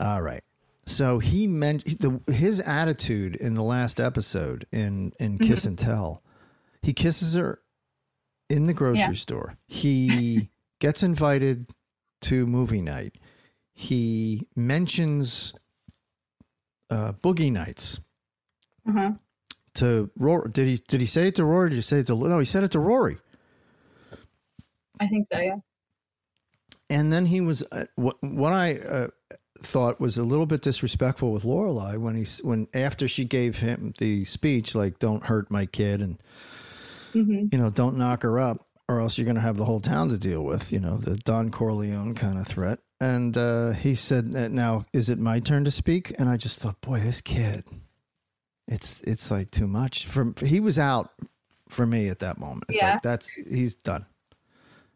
[0.00, 0.42] All right.
[0.88, 6.22] So he meant the, his attitude in the last episode in in Kiss and Tell.
[6.82, 7.60] He kisses her
[8.48, 9.12] in the grocery Yeah.
[9.12, 9.58] store.
[9.66, 10.48] He
[10.80, 11.70] gets invited
[12.22, 13.16] to movie night.
[13.74, 15.52] He mentions
[16.90, 18.00] uh, boogie nights
[18.88, 19.12] Uh-huh.
[19.74, 20.50] to Rory.
[20.50, 21.66] Did he did he say it to Rory?
[21.66, 22.38] Or did he say it to no?
[22.38, 23.18] He said it to Rory.
[25.00, 25.38] I think so.
[25.38, 25.56] Yeah.
[26.90, 29.08] And then he was uh, what what I uh,
[29.58, 33.92] thought was a little bit disrespectful with Lorelai when he when after she gave him
[33.98, 36.18] the speech like "Don't hurt my kid" and
[37.12, 39.80] hmm you know "Don't knock her up" or else you're going to have the whole
[39.80, 40.72] town to deal with.
[40.72, 42.78] You know the Don Corleone kind of threat.
[43.00, 46.80] And uh, he said, "Now is it my turn to speak?" And I just thought,
[46.80, 47.64] boy, this kid,
[48.66, 50.06] it's it's like too much.
[50.06, 51.10] from he was out
[51.68, 52.64] for me at that moment.
[52.68, 52.94] It's Yeah.
[52.94, 54.06] like that's he's done.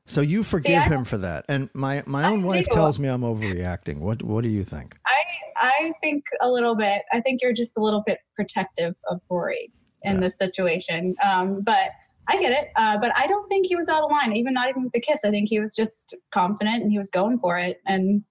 [0.06, 1.44] So you forgive I him for that.
[1.48, 2.74] And my my own I wife do.
[2.74, 3.98] tells me I'm overreacting.
[3.98, 4.96] What what do you think?
[5.06, 5.22] I
[5.56, 7.02] I think a little bit.
[7.12, 9.72] I think you're just a little bit protective of Rory
[10.02, 11.14] in this situation.
[11.24, 11.90] Um, but
[12.28, 12.70] I get it.
[12.76, 14.36] Uh, but I don't think he was out of line.
[14.36, 15.20] Even not even with the kiss.
[15.24, 17.80] I think he was just confident and he was going for it.
[17.86, 18.24] And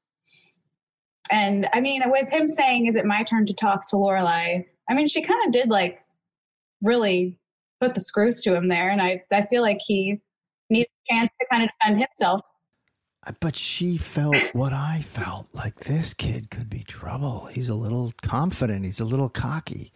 [1.29, 4.93] and I mean, with him saying, "Is it my turn to talk to Lorelai?" I
[4.93, 6.01] mean, she kind of did like
[6.81, 7.39] really
[7.79, 10.19] put the screws to him there, and I I feel like he
[11.11, 12.41] chance to kind of defend himself.
[13.39, 15.47] But she felt what I felt.
[15.53, 17.45] Like this kid could be trouble.
[17.51, 18.83] He's a little confident.
[18.85, 19.91] He's a little cocky.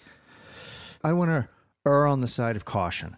[1.03, 1.47] I want to
[1.87, 3.17] err on the side of caution,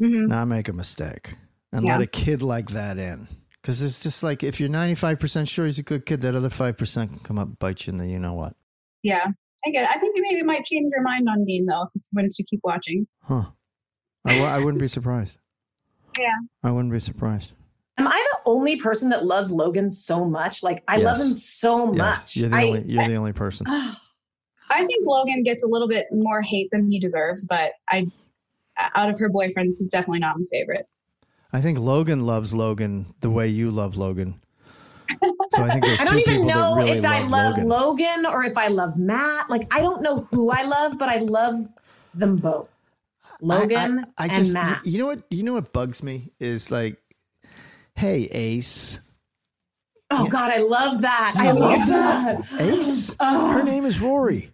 [0.00, 0.26] mm-hmm.
[0.26, 1.36] not make a mistake,
[1.72, 1.92] and Yeah.
[1.92, 3.28] let a kid like that in.
[3.60, 7.10] Because it's just like if you're 95% sure he's a good kid, that other 5%
[7.10, 8.56] can come up and bite you in the you know what.
[9.02, 9.26] Yeah,
[9.66, 9.90] I get it.
[9.94, 12.44] I think you maybe might change your mind on Dean though if you, once you
[12.48, 13.06] keep watching.
[13.22, 13.44] Huh.
[14.24, 15.34] I, w- I wouldn't be surprised.
[16.18, 16.34] Yeah.
[16.62, 17.52] I wouldn't be surprised.
[17.98, 20.62] Am I the only person that loves Logan so much?
[20.62, 22.36] Like I love him so Yes, much.
[22.36, 23.66] you're the I, only you're the only person.
[24.72, 28.06] I think Logan gets a little bit more hate than he deserves, but I,
[28.94, 30.86] out of her boyfriends, he's definitely not my favorite.
[31.52, 34.40] I think Logan loves Logan the way you love Logan.
[35.52, 37.68] So I think there's I don't even know really if I love love Logan.
[37.68, 38.26] Logan.
[38.26, 39.50] or if I love Matt.
[39.50, 41.66] Like I don't know who I love, but I love
[42.14, 42.68] them both.
[43.40, 44.86] Logan I, I and just, Matt.
[44.86, 45.22] You know what?
[45.30, 47.00] You know what bugs me is like,
[47.94, 49.00] hey Ace,
[50.10, 51.34] oh God, I love that.
[51.36, 52.60] I love that.
[52.60, 53.14] Ace.
[53.22, 53.52] Oh.
[53.52, 54.50] Her name is Rory.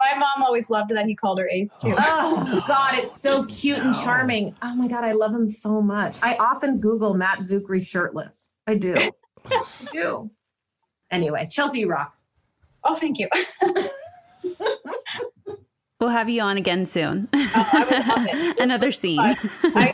[0.00, 1.94] My mom always loved that he called her Ace too.
[1.96, 4.54] Oh, oh God, it's so cute and charming.
[4.62, 6.16] Oh my God, I love him so much.
[6.22, 8.52] I often Google Matt Czuchry shirtless.
[8.66, 9.12] I do.
[9.50, 9.62] I
[9.92, 10.30] do.
[11.10, 12.14] Anyway, Chelsea you rock.
[12.84, 13.28] Oh, thank you.
[16.00, 17.28] We'll have you on again soon.
[17.34, 18.60] I would love it.
[18.60, 19.18] Another scene.
[19.20, 19.36] I,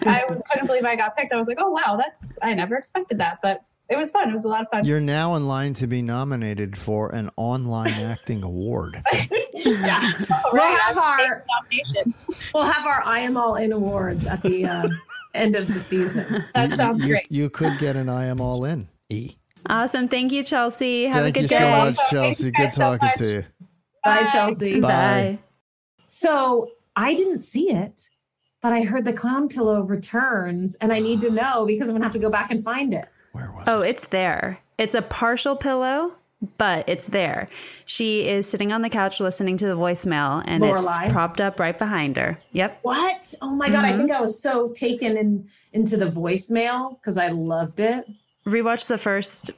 [0.07, 1.33] I couldn't believe I got picked.
[1.33, 4.29] I was like, oh wow, that's I never expected that, but it was fun.
[4.31, 4.85] It was a lot of fun.
[4.87, 9.03] You're now in line to be nominated for an online acting award.
[9.53, 10.11] Yeah.
[10.31, 12.15] All We'll have our nomination.
[12.55, 14.89] we'll have our I am all in awards at the uh,
[15.35, 16.45] end of the season.
[16.55, 17.27] That sounds you, great.
[17.31, 18.89] you could get an I am all in.
[19.09, 19.33] E.
[19.69, 20.07] Awesome.
[20.07, 21.07] Thank you, Chelsea.
[21.07, 21.77] Have Thank a you good so day.
[21.77, 22.51] much, Chelsea.
[22.53, 23.19] Good so talking much.
[23.19, 23.45] to you.
[24.05, 24.79] Bye, Chelsea.
[24.81, 25.39] Bye.
[26.21, 28.09] So I didn't see it.
[28.63, 32.01] but I heard the clown pillow returns and I need to know because I'm going
[32.01, 33.07] to have to go back and find it.
[33.33, 33.65] Where was?
[33.67, 34.59] Oh, it's there.
[34.79, 36.15] It's a partial pillow,
[36.57, 37.49] but it's there.
[37.85, 41.05] She is sitting on the couch listening to the voicemail and Lorelai?
[41.05, 42.39] it's propped up right behind her.
[42.53, 42.79] Yep.
[42.83, 43.35] What?
[43.43, 43.85] Oh my God.
[43.85, 43.99] I Mhm.
[43.99, 48.07] think I was so taken in into the voicemail because I loved it.
[48.47, 49.51] Rewatch the first,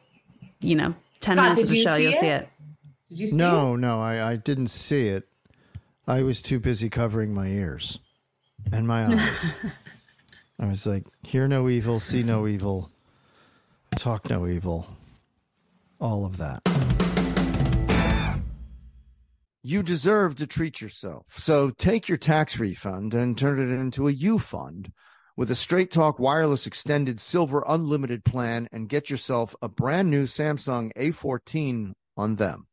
[0.61, 1.97] you know, 10 Scott, minutes of the you show.
[1.97, 2.43] see You'll see it?
[2.43, 2.49] it.
[3.11, 5.28] Did you see No, no, I, I didn't see it.
[6.09, 8.01] I was too busy covering my ears
[8.73, 9.55] and my eyes.
[10.59, 12.91] I was like, hear no evil, see no evil,
[13.95, 14.87] talk no evil,
[16.01, 16.63] all of that.
[19.63, 21.27] You deserve to treat yourself.
[21.37, 24.91] So take your tax refund and turn it into a U fund
[25.37, 30.25] with a Straight Talk Wireless Extended Silver Unlimited plan and get yourself a brand new
[30.25, 32.67] Samsung A14 on them.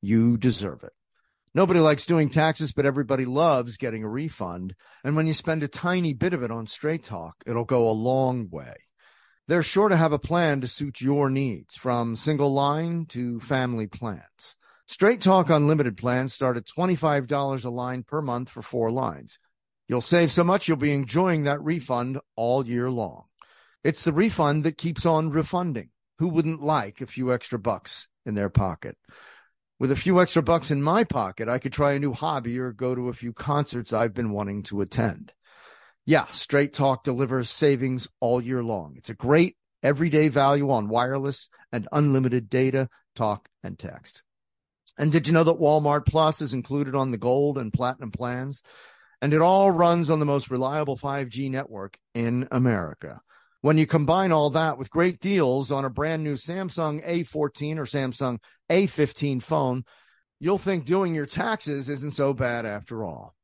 [0.00, 0.92] You deserve it.
[1.54, 4.74] Nobody likes doing taxes, but everybody loves getting a refund.
[5.02, 7.92] And when you spend a tiny bit of it on Straight Talk, it'll go a
[7.92, 8.74] long way.
[9.48, 13.86] They're sure to have a plan to suit your needs from single line to family
[13.86, 14.56] plans.
[14.86, 19.38] Straight Talk Unlimited plans start at $25 a line per month for four lines.
[19.88, 23.24] You'll save so much you'll be enjoying that refund all year long.
[23.82, 25.90] It's the refund that keeps on refunding.
[26.18, 28.98] Who wouldn't like a few extra bucks in their pocket?
[29.80, 32.72] With a few extra bucks in my pocket, I could try a new hobby or
[32.72, 35.32] go to a few concerts I've been wanting to attend.
[36.04, 38.94] Yeah, Straight Talk delivers savings all year long.
[38.96, 44.22] It's a great everyday value on wireless and unlimited data, talk, and text.
[44.98, 48.62] And did you know that Walmart Plus is included on the gold and platinum plans?
[49.22, 53.20] And it all runs on the most reliable 5G network in America.
[53.60, 57.84] When you combine all that with great deals on a brand new Samsung A14 or
[57.84, 58.38] Samsung
[58.70, 59.84] A15 phone,
[60.38, 63.34] you'll think doing your taxes isn't so bad after all.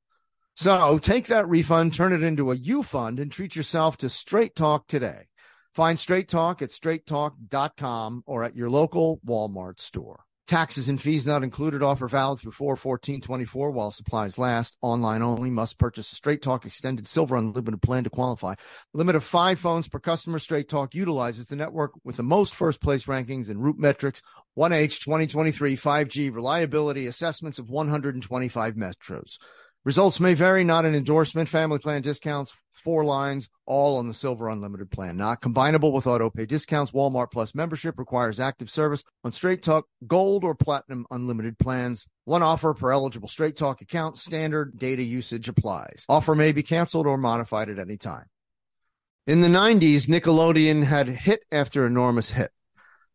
[0.55, 4.55] So take that refund, turn it into a U fund, and treat yourself to Straight
[4.55, 5.27] Talk today.
[5.75, 10.21] Find Straight Talk at straighttalk.com or at your local Walmart store.
[10.47, 11.83] Taxes and fees not included.
[11.83, 14.77] Offer valid through 41424 while supplies last.
[14.83, 15.49] Online only.
[15.49, 18.55] Must purchase a Straight Talk Extended Silver Unlimited plan to qualify.
[18.93, 20.39] Limit of five phones per customer.
[20.39, 24.21] Straight Talk utilizes the network with the most first place rankings in RootMetrics.
[24.59, 29.39] 1H 2023 5G reliability assessments of 125 metros.
[29.85, 31.47] Results may vary, not an endorsement.
[31.47, 35.19] Family plan discounts, four lines, all on the Silver Unlimited plan.
[35.19, 36.93] Not combinable with auto pay discounts.
[36.93, 42.07] Walmart Plus membership requires active service on Straight Talk Gold or Platinum Unlimited plans.
[42.25, 44.17] One offer per eligible Straight Talk account.
[44.17, 46.07] Standard data usage applies.
[46.09, 48.25] Offer may be canceled or modified at any time.
[49.27, 52.53] In the 90s, Nickelodeon had hit after enormous hit.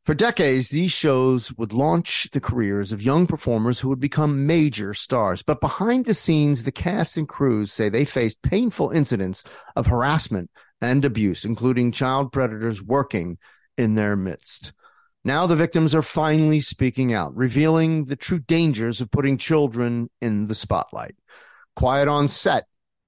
[0.09, 4.95] For decades, these shows would launch the careers of young performers who would become major
[4.95, 5.43] stars.
[5.43, 9.43] But behind the scenes, the cast and crews say they faced painful incidents
[9.75, 10.49] of harassment
[10.81, 13.37] and abuse, including child predators working
[13.77, 14.73] in their midst.
[15.23, 20.47] Now the victims are finally speaking out, revealing the true dangers of putting children in
[20.47, 21.17] the spotlight.
[21.75, 22.65] Quiet on set,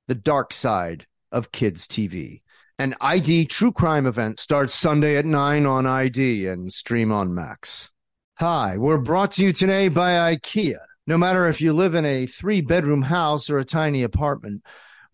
[0.07, 2.41] the dark side of kids' TV.
[2.81, 7.91] An ID true crime event starts Sunday at 9 on ID and stream on Max.
[8.39, 10.79] Hi, we're brought to you today by IKEA.
[11.05, 14.63] No matter if you live in a three bedroom house or a tiny apartment,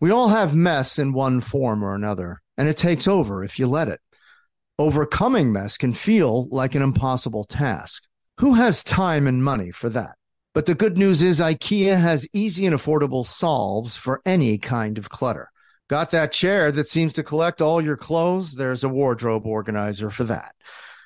[0.00, 3.66] we all have mess in one form or another, and it takes over if you
[3.66, 4.00] let it.
[4.78, 8.02] Overcoming mess can feel like an impossible task.
[8.38, 10.14] Who has time and money for that?
[10.54, 15.10] But the good news is IKEA has easy and affordable solves for any kind of
[15.10, 15.50] clutter.
[15.88, 18.52] Got that chair that seems to collect all your clothes?
[18.52, 20.54] There's a wardrobe organizer for that.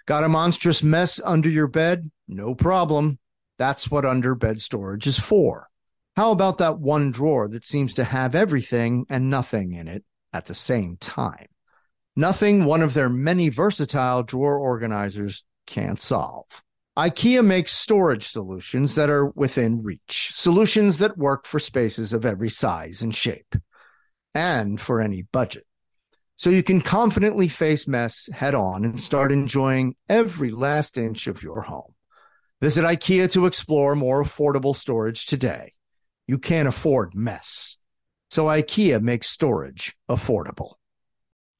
[0.07, 2.11] Got a monstrous mess under your bed?
[2.26, 3.18] No problem.
[3.59, 5.68] That's what under bed storage is for.
[6.16, 10.47] How about that one drawer that seems to have everything and nothing in it at
[10.47, 11.47] the same time?
[12.16, 16.45] Nothing one of their many versatile drawer organizers can't solve.
[16.99, 22.51] IKEA makes storage solutions that are within reach, solutions that work for spaces of every
[22.51, 23.55] size and shape,
[24.35, 25.66] and for any budget.
[26.37, 31.43] So you can confidently face mess head on and start enjoying every last inch of
[31.43, 31.95] your home.
[32.61, 35.72] Visit IKEA to explore more affordable storage today.
[36.26, 37.76] You can't afford mess.
[38.30, 40.74] So IKEA makes storage affordable.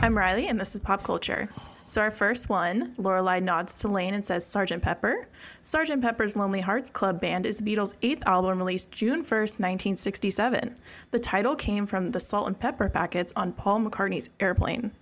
[0.00, 1.44] I'm Riley, and this is Pop Culture.
[1.88, 4.80] So our first one, Lorelai nods to Lane and says Sgt.
[4.80, 5.26] Pepper.
[5.64, 6.00] Sgt.
[6.00, 10.76] Pepper's Lonely Hearts Club Band is the Beatles' eighth album released June 1st, 1967.
[11.10, 14.92] The title came from the salt and pepper packets on Paul McCartney's airplane.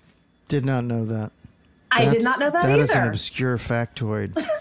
[0.48, 1.30] Did not know that.
[1.90, 2.76] I did not know that either.
[2.78, 4.42] That is an obscure factoid.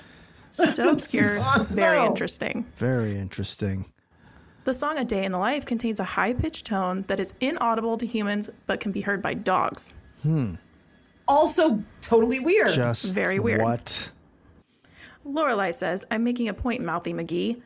[0.51, 2.65] So obscure, very interesting.
[2.77, 3.83] Very interesting.
[4.63, 7.97] The song A Day in the Life contains a high pitched tone that is inaudible
[7.97, 9.97] to humans but can be heard by dogs.
[10.24, 10.55] Hmm.
[11.28, 12.70] Also, totally weird.
[12.72, 13.61] Just Very weird.
[13.61, 14.11] What?
[15.26, 17.61] Lorelai says, I'm making a point, Mouthy McGee.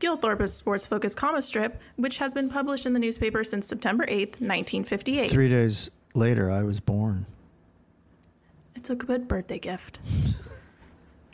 [0.00, 3.42] Gil Thorpe is a sports focused comic strip, which has been published in the newspaper
[3.44, 5.30] since September 8th, 1958.
[5.30, 7.26] Three days later, I was born.
[8.74, 10.00] It's a good birthday gift.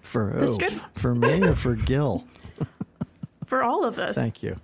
[0.03, 0.47] For The who?
[0.47, 2.25] strip- For me or for Gil?
[3.45, 4.15] For all of us.
[4.15, 4.57] Thank you.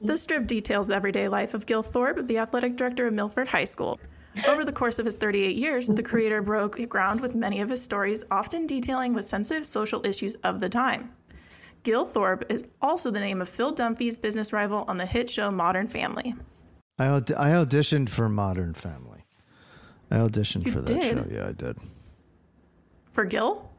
[0.00, 3.64] The strip details the everyday life of Gil Thorpe, the athletic director of Milford High
[3.64, 3.98] School.
[4.46, 7.82] Over the course of his 38 years, the creator broke ground with many of his
[7.82, 11.12] stories, often detailing with sensitive social issues of the time.
[11.82, 15.50] Gil Thorpe is also the name of Phil Dunphy's business rival on the hit show
[15.50, 16.34] Modern Family.
[16.98, 19.24] I, aud- I auditioned for Modern Family.
[20.10, 21.16] I auditioned You for that did?
[21.18, 21.26] show.
[21.30, 21.76] Yeah, I did.
[23.12, 23.70] For Gil,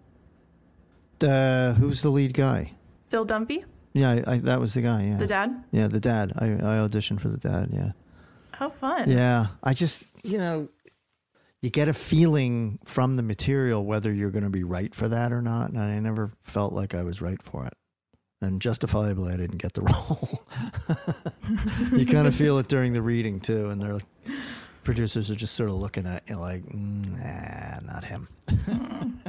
[1.22, 2.74] Uh, who's the lead guy?
[3.10, 5.03] Phil Dunphy, Yeah, I, I, that was the guy.
[5.05, 5.64] Yeah, the dad.
[5.72, 6.34] Yeah, the dad.
[6.38, 7.70] I, I auditioned for the dad.
[7.74, 7.91] Yeah.
[8.60, 9.10] How fun.
[9.10, 10.68] Yeah, I just you know,
[11.62, 15.32] you get a feeling from the material whether you're going to be right for that
[15.32, 17.74] or not, and I never felt like I was right for it.
[18.41, 20.43] And justifiably, I didn't get the role.
[21.97, 24.03] you kind of feel it during the reading too, and they're like,
[24.84, 28.28] producers are just sort of looking at you like, "Mm, nah, not him.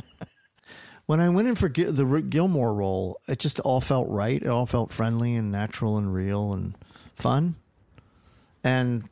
[1.06, 4.42] when I went in for Gil- the Gilmore role, it just all felt right.
[4.42, 6.76] It all felt friendly and natural and real and
[7.14, 7.54] fun.
[8.64, 9.04] And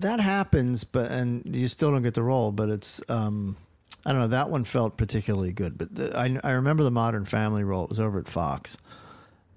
[0.00, 2.52] that happens, but and you still don't get the role.
[2.52, 3.56] But it's um,
[4.04, 4.28] I don't know.
[4.28, 5.78] That one felt particularly good.
[5.78, 7.84] But the, I I remember the Modern Family role.
[7.84, 8.76] It was over at Fox,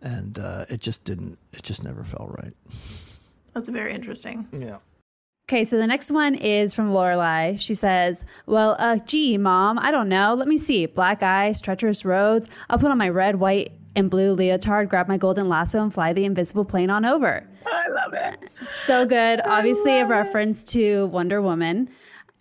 [0.01, 1.37] and uh, it just didn't.
[1.53, 2.53] It just never felt right.
[3.53, 4.47] That's very interesting.
[4.51, 4.77] Yeah.
[5.49, 7.59] Okay, so the next one is from Lorelai.
[7.59, 10.35] She says, "Well, uh, gee, mom, I don't know.
[10.35, 10.85] Let me see.
[10.85, 12.49] Black eyes, treacherous roads.
[12.69, 16.13] I'll put on my red, white, and blue leotard, grab my golden lasso, and fly
[16.13, 18.49] the invisible plane on over." I love it.
[18.85, 19.41] So good.
[19.45, 21.89] Obviously, a reference to Wonder Woman.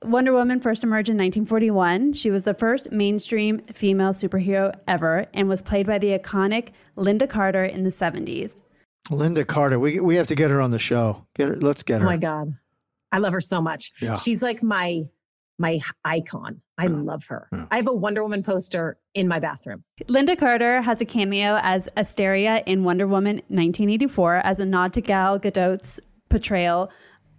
[0.04, 2.12] Wonder Woman first emerged in 1941.
[2.12, 7.28] She was the first mainstream female superhero ever and was played by the iconic Lynda
[7.28, 8.62] Carter in the 70s.
[9.10, 9.78] Lynda Carter.
[9.78, 11.24] We we have to get her on the show.
[11.34, 11.56] Get her.
[11.56, 12.06] Let's get her.
[12.06, 12.54] Oh my god,
[13.10, 13.92] I love her so much.
[14.00, 14.14] Yeah.
[14.14, 15.04] She's like my
[15.58, 16.60] my icon.
[16.78, 17.48] I love her.
[17.70, 19.82] I have a Wonder Woman poster in my bathroom.
[20.04, 25.00] Lynda Carter has a cameo as Asteria in Wonder Woman 1984 as a nod to
[25.00, 25.98] Gal Gadot's
[26.28, 26.90] portrayal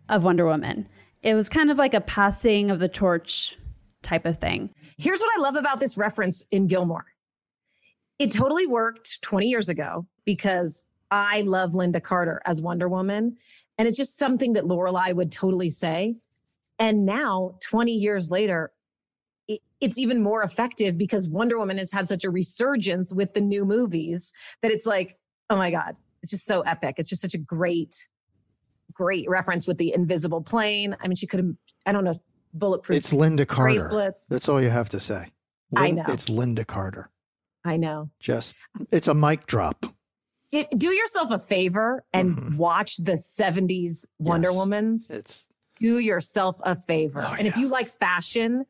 [0.09, 0.88] of Wonder Woman.
[1.24, 3.57] It was kind of like a passing of the torch
[4.01, 4.70] type of thing.
[4.97, 7.05] Here's what I love about this reference in Gilmore.
[8.17, 13.38] It totally worked 20 years ago because I love Lynda Carter as Wonder Woman.
[13.78, 16.15] And it's just something that Lorelai would totally say.
[16.80, 18.72] And now, 20 years later,
[19.82, 23.66] it's even more effective because Wonder Woman has had such a resurgence with the new
[23.66, 25.18] movies that it's like,
[25.50, 26.96] oh my God, it's just so epic.
[26.98, 27.96] It's just such a great,
[28.94, 30.96] great reference with the invisible plane.
[31.02, 31.52] I mean, she could have,
[31.86, 32.14] I don't know,
[32.54, 32.98] bulletproof.
[32.98, 33.74] It's Lynda Carter.
[33.74, 34.28] Bracelets.
[34.28, 35.28] That's all you have to say.
[35.76, 36.04] I know.
[36.08, 37.10] It's Lynda Carter.
[37.66, 38.10] I know.
[38.20, 38.56] Just
[38.92, 39.86] it's a mic drop.
[40.52, 42.58] It, do yourself a favor and mm-hmm.
[42.58, 45.12] watch the 70s Wonder Womans.
[45.12, 45.46] It's
[45.80, 47.24] do yourself a favor.
[47.26, 48.66] Oh, and if you like fashion,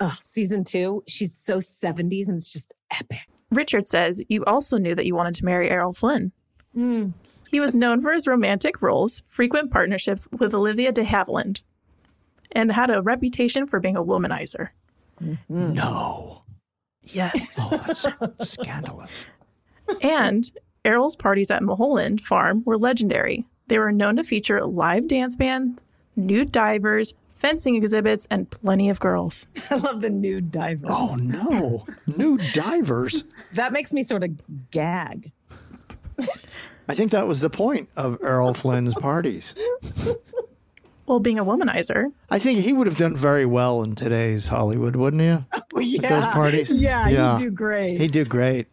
[0.00, 3.26] oh, season two, she's so 70s and it's just epic.
[3.50, 6.32] Richard says, You also knew that you wanted to marry Errol Flynn.
[6.74, 7.08] Hmm.
[7.50, 11.62] He was known for his romantic roles, frequent partnerships with Olivia de Havilland,
[12.52, 14.68] and had a reputation for being a womanizer.
[15.22, 15.72] Mm-hmm.
[15.72, 16.42] No.
[17.04, 17.56] Yes.
[17.60, 19.24] Oh, that's scandalous.
[20.02, 20.50] And
[20.84, 23.46] Errol's parties at Mulholland Farm were legendary.
[23.68, 25.82] They were known to feature live dance bands,
[26.18, 29.46] nude divers, fencing exhibits, and plenty of girls.
[29.70, 30.86] I love the nude diver.
[30.88, 33.24] Oh no, nude divers.
[33.54, 34.30] That makes me sort of
[34.70, 35.32] gag.
[36.88, 39.54] I think that was the point of Errol Flynn's parties.
[41.06, 42.12] Well, being a womanizer.
[42.28, 45.28] I think he would have done very well in today's Hollywood, wouldn't he?
[45.74, 46.02] Oh, yeah.
[46.02, 46.70] At those parties.
[46.72, 47.96] Yeah, Yeah, he'd do great.
[47.96, 48.66] He'd do great.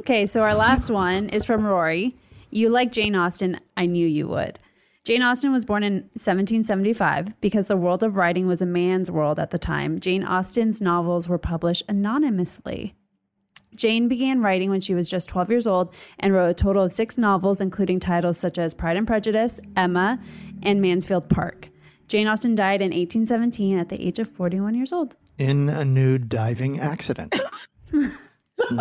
[0.00, 2.14] Okay, so our last one is from Rory.
[2.50, 3.58] You like Jane Austen.
[3.76, 4.60] I knew you would.
[5.06, 9.38] Jane Austen was born in 1775 because the world of writing was a man's world
[9.38, 10.00] at the time.
[10.00, 12.92] Jane Austen's novels were published anonymously.
[13.76, 16.92] Jane began writing when she was just 12 years old and wrote a total of
[16.92, 20.18] six novels, including titles such as Pride and Prejudice, Emma,
[20.64, 21.68] and Mansfield Park.
[22.08, 25.14] Jane Austen died in 1817 at the age of 41 years old.
[25.38, 27.32] In a nude diving accident.
[27.92, 28.10] no,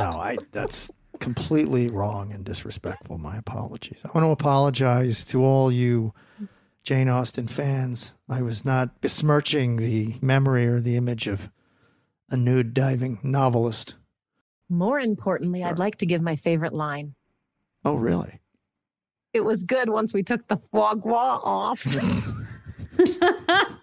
[0.02, 0.90] I that's
[1.20, 3.18] completely wrong and disrespectful.
[3.18, 4.02] My apologies.
[4.04, 6.14] I want to apologize to all you
[6.84, 8.14] Jane Austen fans.
[8.30, 11.50] I was not besmirching the memory or the image of
[12.30, 13.96] a nude diving novelist.
[14.70, 17.16] More importantly, I'd like to give my favorite line.
[17.84, 18.40] Oh, really?
[19.34, 21.84] It was good once we took the foie gras off.
[23.06, 23.78] that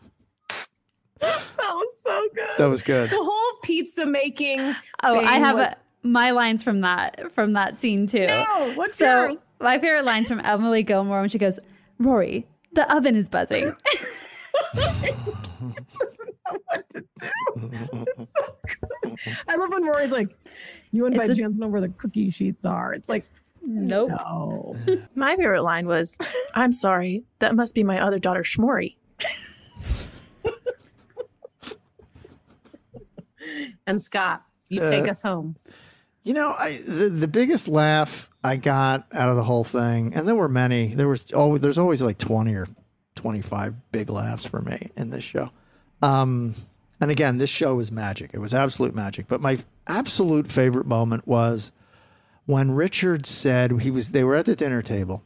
[1.60, 2.48] was so good.
[2.58, 3.10] That was good.
[3.10, 4.60] The whole pizza making.
[5.02, 8.26] Oh, thing I have was- a, my lines from that from that scene too.
[8.26, 9.48] No, what's so, yours?
[9.60, 11.58] My favorite lines from Emily Gilmore when she goes,
[11.98, 13.74] "Rory, the oven is buzzing."
[14.74, 17.28] doesn't know what to do.
[18.08, 19.18] It's so good.
[19.48, 20.28] I love when Rory's like,
[20.90, 23.24] "You and by It's a- chance know where the cookie sheets are?" It's like,
[23.64, 24.10] nope.
[24.10, 24.76] No.
[25.14, 26.18] My favorite line was,
[26.54, 28.96] I'm sorry, that must be my other daughter, Schmorry.
[33.86, 35.56] And Scott, you Uh, take us home.
[36.24, 40.26] You know, I the, the biggest laugh I got out of the whole thing, and
[40.28, 40.94] there were many.
[40.94, 42.68] There was always there's always like twenty or
[43.16, 45.50] twenty five big laughs for me in this show.
[46.00, 46.54] Um,
[47.00, 48.30] and again, this show was magic.
[48.34, 49.26] It was absolute magic.
[49.26, 49.58] But my
[49.88, 51.72] absolute favorite moment was
[52.46, 54.10] when Richard said he was.
[54.10, 55.24] They were at the dinner table,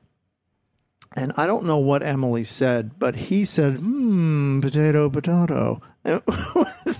[1.15, 5.83] and I don't know what Emily said, but he said, "Hmm, potato, potato."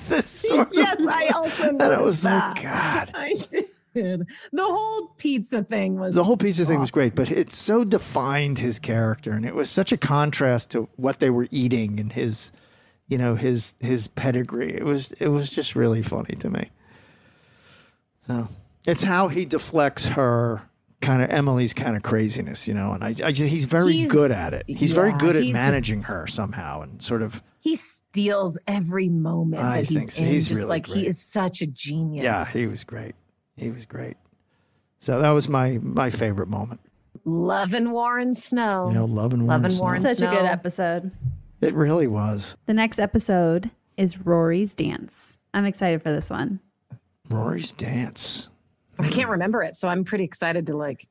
[0.09, 2.63] This sort of- yes, I also And I was noticed like.
[2.63, 3.11] God.
[3.15, 3.67] I did.
[3.97, 4.27] The
[4.63, 8.79] whole pizza thing was the whole pizza thing was great, but it so defined his
[8.79, 12.53] character, and it was such a contrast to what they were eating and his,
[13.09, 14.75] you know, his his pedigree.
[14.75, 16.71] It was it was just really funny to me.
[18.27, 18.49] So
[18.87, 20.63] it's how he deflects her
[21.01, 24.11] kind of Emily's kind of craziness, you know, and I, I just, he's very He's-
[24.11, 24.65] good at it.
[24.67, 29.63] He's very good at managing just- her somehow, and sort of he steals every moment
[29.63, 30.23] I that he's think so.
[30.23, 30.29] in.
[30.29, 32.23] He's just really like he is such a genius.
[32.25, 33.15] yeah, he was great.
[33.57, 34.17] He was great.
[35.01, 36.81] So that was my my favorite moment.
[37.25, 38.89] Loving Warren Snow.
[38.89, 39.83] You know, loving Warren Loving Snow.
[39.83, 40.31] Warren Such Snow.
[40.31, 41.11] a good episode.
[41.61, 42.57] It really was.
[42.67, 45.39] The next episode is Rory's dance.
[45.55, 46.61] I'm excited for this one.
[47.31, 48.49] Rory's dance.
[48.99, 51.07] I can't remember it, so I'm pretty excited to like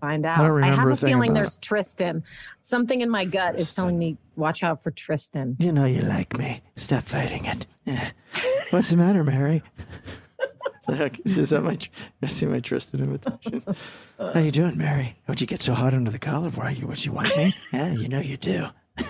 [0.00, 0.38] find out.
[0.38, 2.24] I don't remember have a a thing feeling about there's Tristan.
[2.60, 5.56] Something in my gut is telling me watch out for Tristan.
[5.58, 6.60] You know you like me.
[6.76, 7.66] Stop fighting it.
[7.86, 8.10] Eh.
[8.70, 9.62] What's the matter, Mary?
[11.24, 11.78] Is that my?
[12.22, 13.62] I see my trusted invitation.
[14.18, 15.16] How you doing, Mary?
[15.26, 16.68] What'd you get so hot under the collar for?
[16.70, 17.54] You what you want me?
[17.72, 18.66] Yeah, you know you do.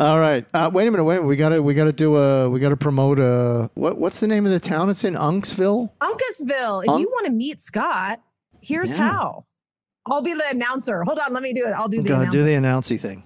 [0.00, 0.46] All right.
[0.54, 1.02] Uh, wait a minute.
[1.04, 1.16] Wait.
[1.16, 1.28] a minute.
[1.28, 1.60] We gotta.
[1.62, 2.48] We gotta do a.
[2.48, 3.68] We gotta promote a.
[3.74, 3.98] What?
[3.98, 4.90] What's the name of the town?
[4.90, 5.90] It's in Unksville.
[6.00, 8.20] Uncasville, if Un- you want to meet Scott,
[8.60, 9.10] here's Yeah.
[9.10, 9.44] how.
[10.06, 11.02] I'll be the announcer.
[11.02, 11.72] Hold on, let me do it.
[11.72, 12.38] I'll do the Go announcer.
[12.38, 13.24] do the announcy thing.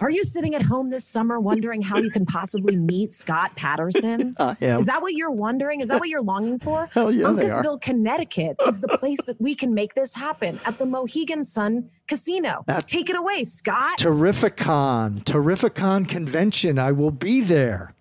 [0.00, 4.36] Are you sitting at home this summer wondering how you can possibly meet Scott Patterson?
[4.40, 4.80] I am.
[4.80, 5.80] Is that what you're wondering?
[5.80, 6.86] Is that what you're longing for?
[6.92, 7.26] Hell yeah.
[7.26, 11.90] Uncasville, Connecticut is the place that we can make this happen at the Mohegan Sun
[12.06, 12.64] Casino.
[12.68, 13.98] At- Take it away, Scott.
[13.98, 16.78] Terrificon, Terrificon convention.
[16.78, 17.94] I will be there.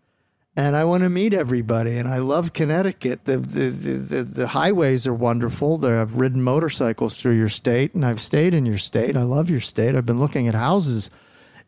[0.55, 1.97] And I want to meet everybody.
[1.99, 3.25] And I love Connecticut.
[3.25, 5.77] The, the, the, the, the highways are wonderful.
[5.77, 9.15] There, I've ridden motorcycles through your state and I've stayed in your state.
[9.15, 9.93] I love your state.
[9.95, 11.11] I've been looking at houses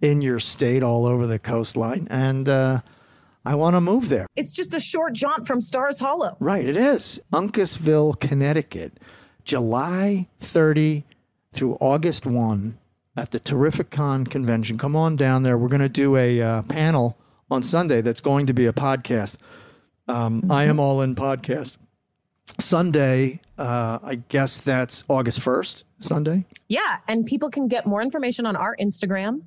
[0.02, 2.08] in your state all over the coastline.
[2.10, 2.82] And uh,
[3.46, 4.28] I want to move there.
[4.36, 6.38] It's just a short jaunt from Stars Hollow.
[6.40, 7.22] Right, it is.
[7.34, 9.00] Uncasville, Connecticut,
[9.44, 11.06] July 30
[11.54, 12.78] through August 1
[13.18, 14.78] at the Terrificon convention.
[14.78, 15.58] Come on down there.
[15.58, 17.18] We're going to do a uh, panel
[17.52, 19.38] on Sunday that's going to be a podcast.
[20.08, 21.78] Um, I am all in podcast.
[22.60, 25.84] Sunday, uh, I guess that's August 1st.
[26.00, 26.46] Sunday?
[26.68, 29.42] Yeah, and people can get more information on our Instagram,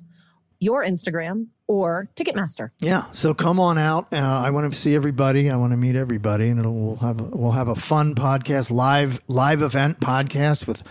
[0.63, 2.71] your Instagram, or Ticketmaster.
[2.79, 3.05] Yeah.
[3.11, 4.13] So come on out.
[4.13, 5.49] Uh, I want to see everybody.
[5.49, 8.71] I want to meet everybody, and it'll, we'll have a, we'll have a fun podcast,
[8.71, 10.83] live live event podcast with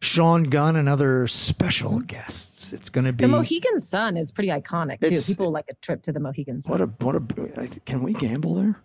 [0.00, 2.72] Sean Gunn and other special guests.
[2.72, 5.20] It's going to be The Mohegan Sun is pretty iconic too.
[5.32, 6.72] People like a trip to the Mohegan Sun.
[6.72, 7.80] what a what a.
[7.86, 8.80] Can we gamble there?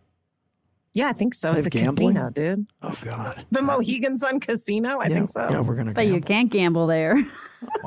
[0.94, 1.52] Yeah, I think so.
[1.52, 2.16] It's a gambling?
[2.16, 2.68] casino, dude.
[2.82, 3.46] Oh God.
[3.52, 5.00] The Mohegan Sun Casino.
[5.00, 5.48] I Yeah, think so.
[5.50, 7.16] yeah, we're gonna But you can't gamble there.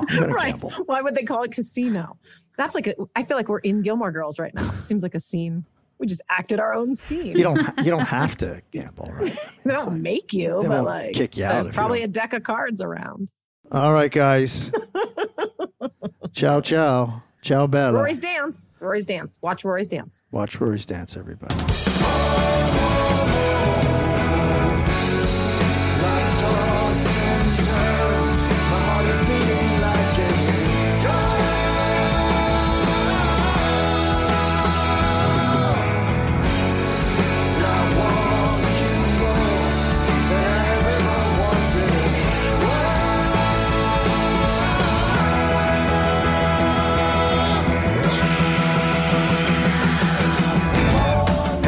[0.19, 0.55] right.
[0.87, 2.17] Why would they call it casino?
[2.59, 4.71] That's like a, I feel like we're in Gilmore Girls right now.
[4.75, 5.65] It Seems like a scene.
[5.99, 7.37] We just acted our own scene.
[7.37, 9.37] You don't you don't have to gamble, right?
[9.65, 12.03] they don't make you, They but won't like kick you out there's if you probably
[12.03, 13.31] a deck of cards around.
[13.71, 14.73] All right, guys.
[16.33, 17.95] ciao, ciao, ciao, Bella.
[17.99, 18.69] Rory's dance.
[18.81, 19.39] Rory's dance.
[19.43, 20.23] Watch Rory's dance.
[20.31, 21.55] Watch Rory's dance, everybody.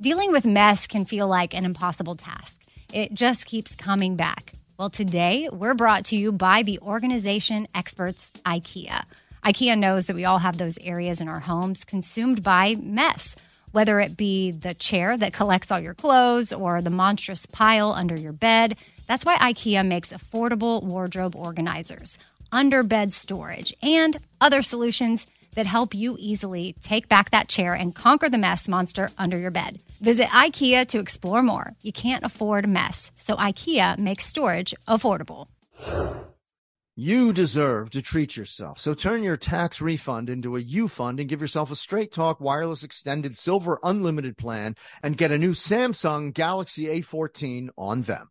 [0.00, 2.62] Dealing with mess can feel like an impossible task.
[2.92, 4.52] It just keeps coming back.
[4.78, 9.02] Well, today we're brought to you by the organization experts IKEA.
[9.44, 13.34] IKEA knows that we all have those areas in our homes consumed by mess,
[13.72, 18.14] whether it be the chair that collects all your clothes or the monstrous pile under
[18.14, 18.76] your bed.
[19.08, 22.20] That's why IKEA makes affordable wardrobe organizers,
[22.52, 25.26] under bed storage, and other solutions
[25.58, 29.50] that help you easily take back that chair and conquer the mess monster under your
[29.50, 29.80] bed.
[30.00, 31.74] Visit IKEA to explore more.
[31.82, 35.48] You can't afford mess, so IKEA makes storage affordable.
[36.94, 38.78] You deserve to treat yourself.
[38.78, 42.40] So turn your tax refund into a U fund and give yourself a straight talk
[42.40, 48.30] wireless extended silver unlimited plan and get a new Samsung Galaxy A14 on them.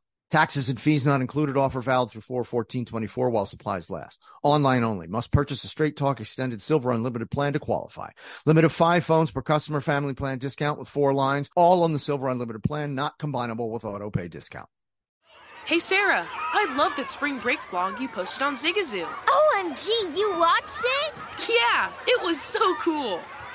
[0.31, 1.57] Taxes and fees not included.
[1.57, 4.21] Offer valid through 41424 while supplies last.
[4.43, 5.07] Online only.
[5.07, 8.11] Must purchase a Straight Talk Extended Silver Unlimited plan to qualify.
[8.45, 11.49] Limit of five phones per customer family plan discount with four lines.
[11.53, 14.69] All on the Silver Unlimited plan, not combinable with auto pay discount.
[15.65, 19.05] Hey Sarah, I love that spring break vlog you posted on Zigazoo.
[19.05, 21.13] OMG, you watched it?
[21.49, 23.19] Yeah, it was so cool.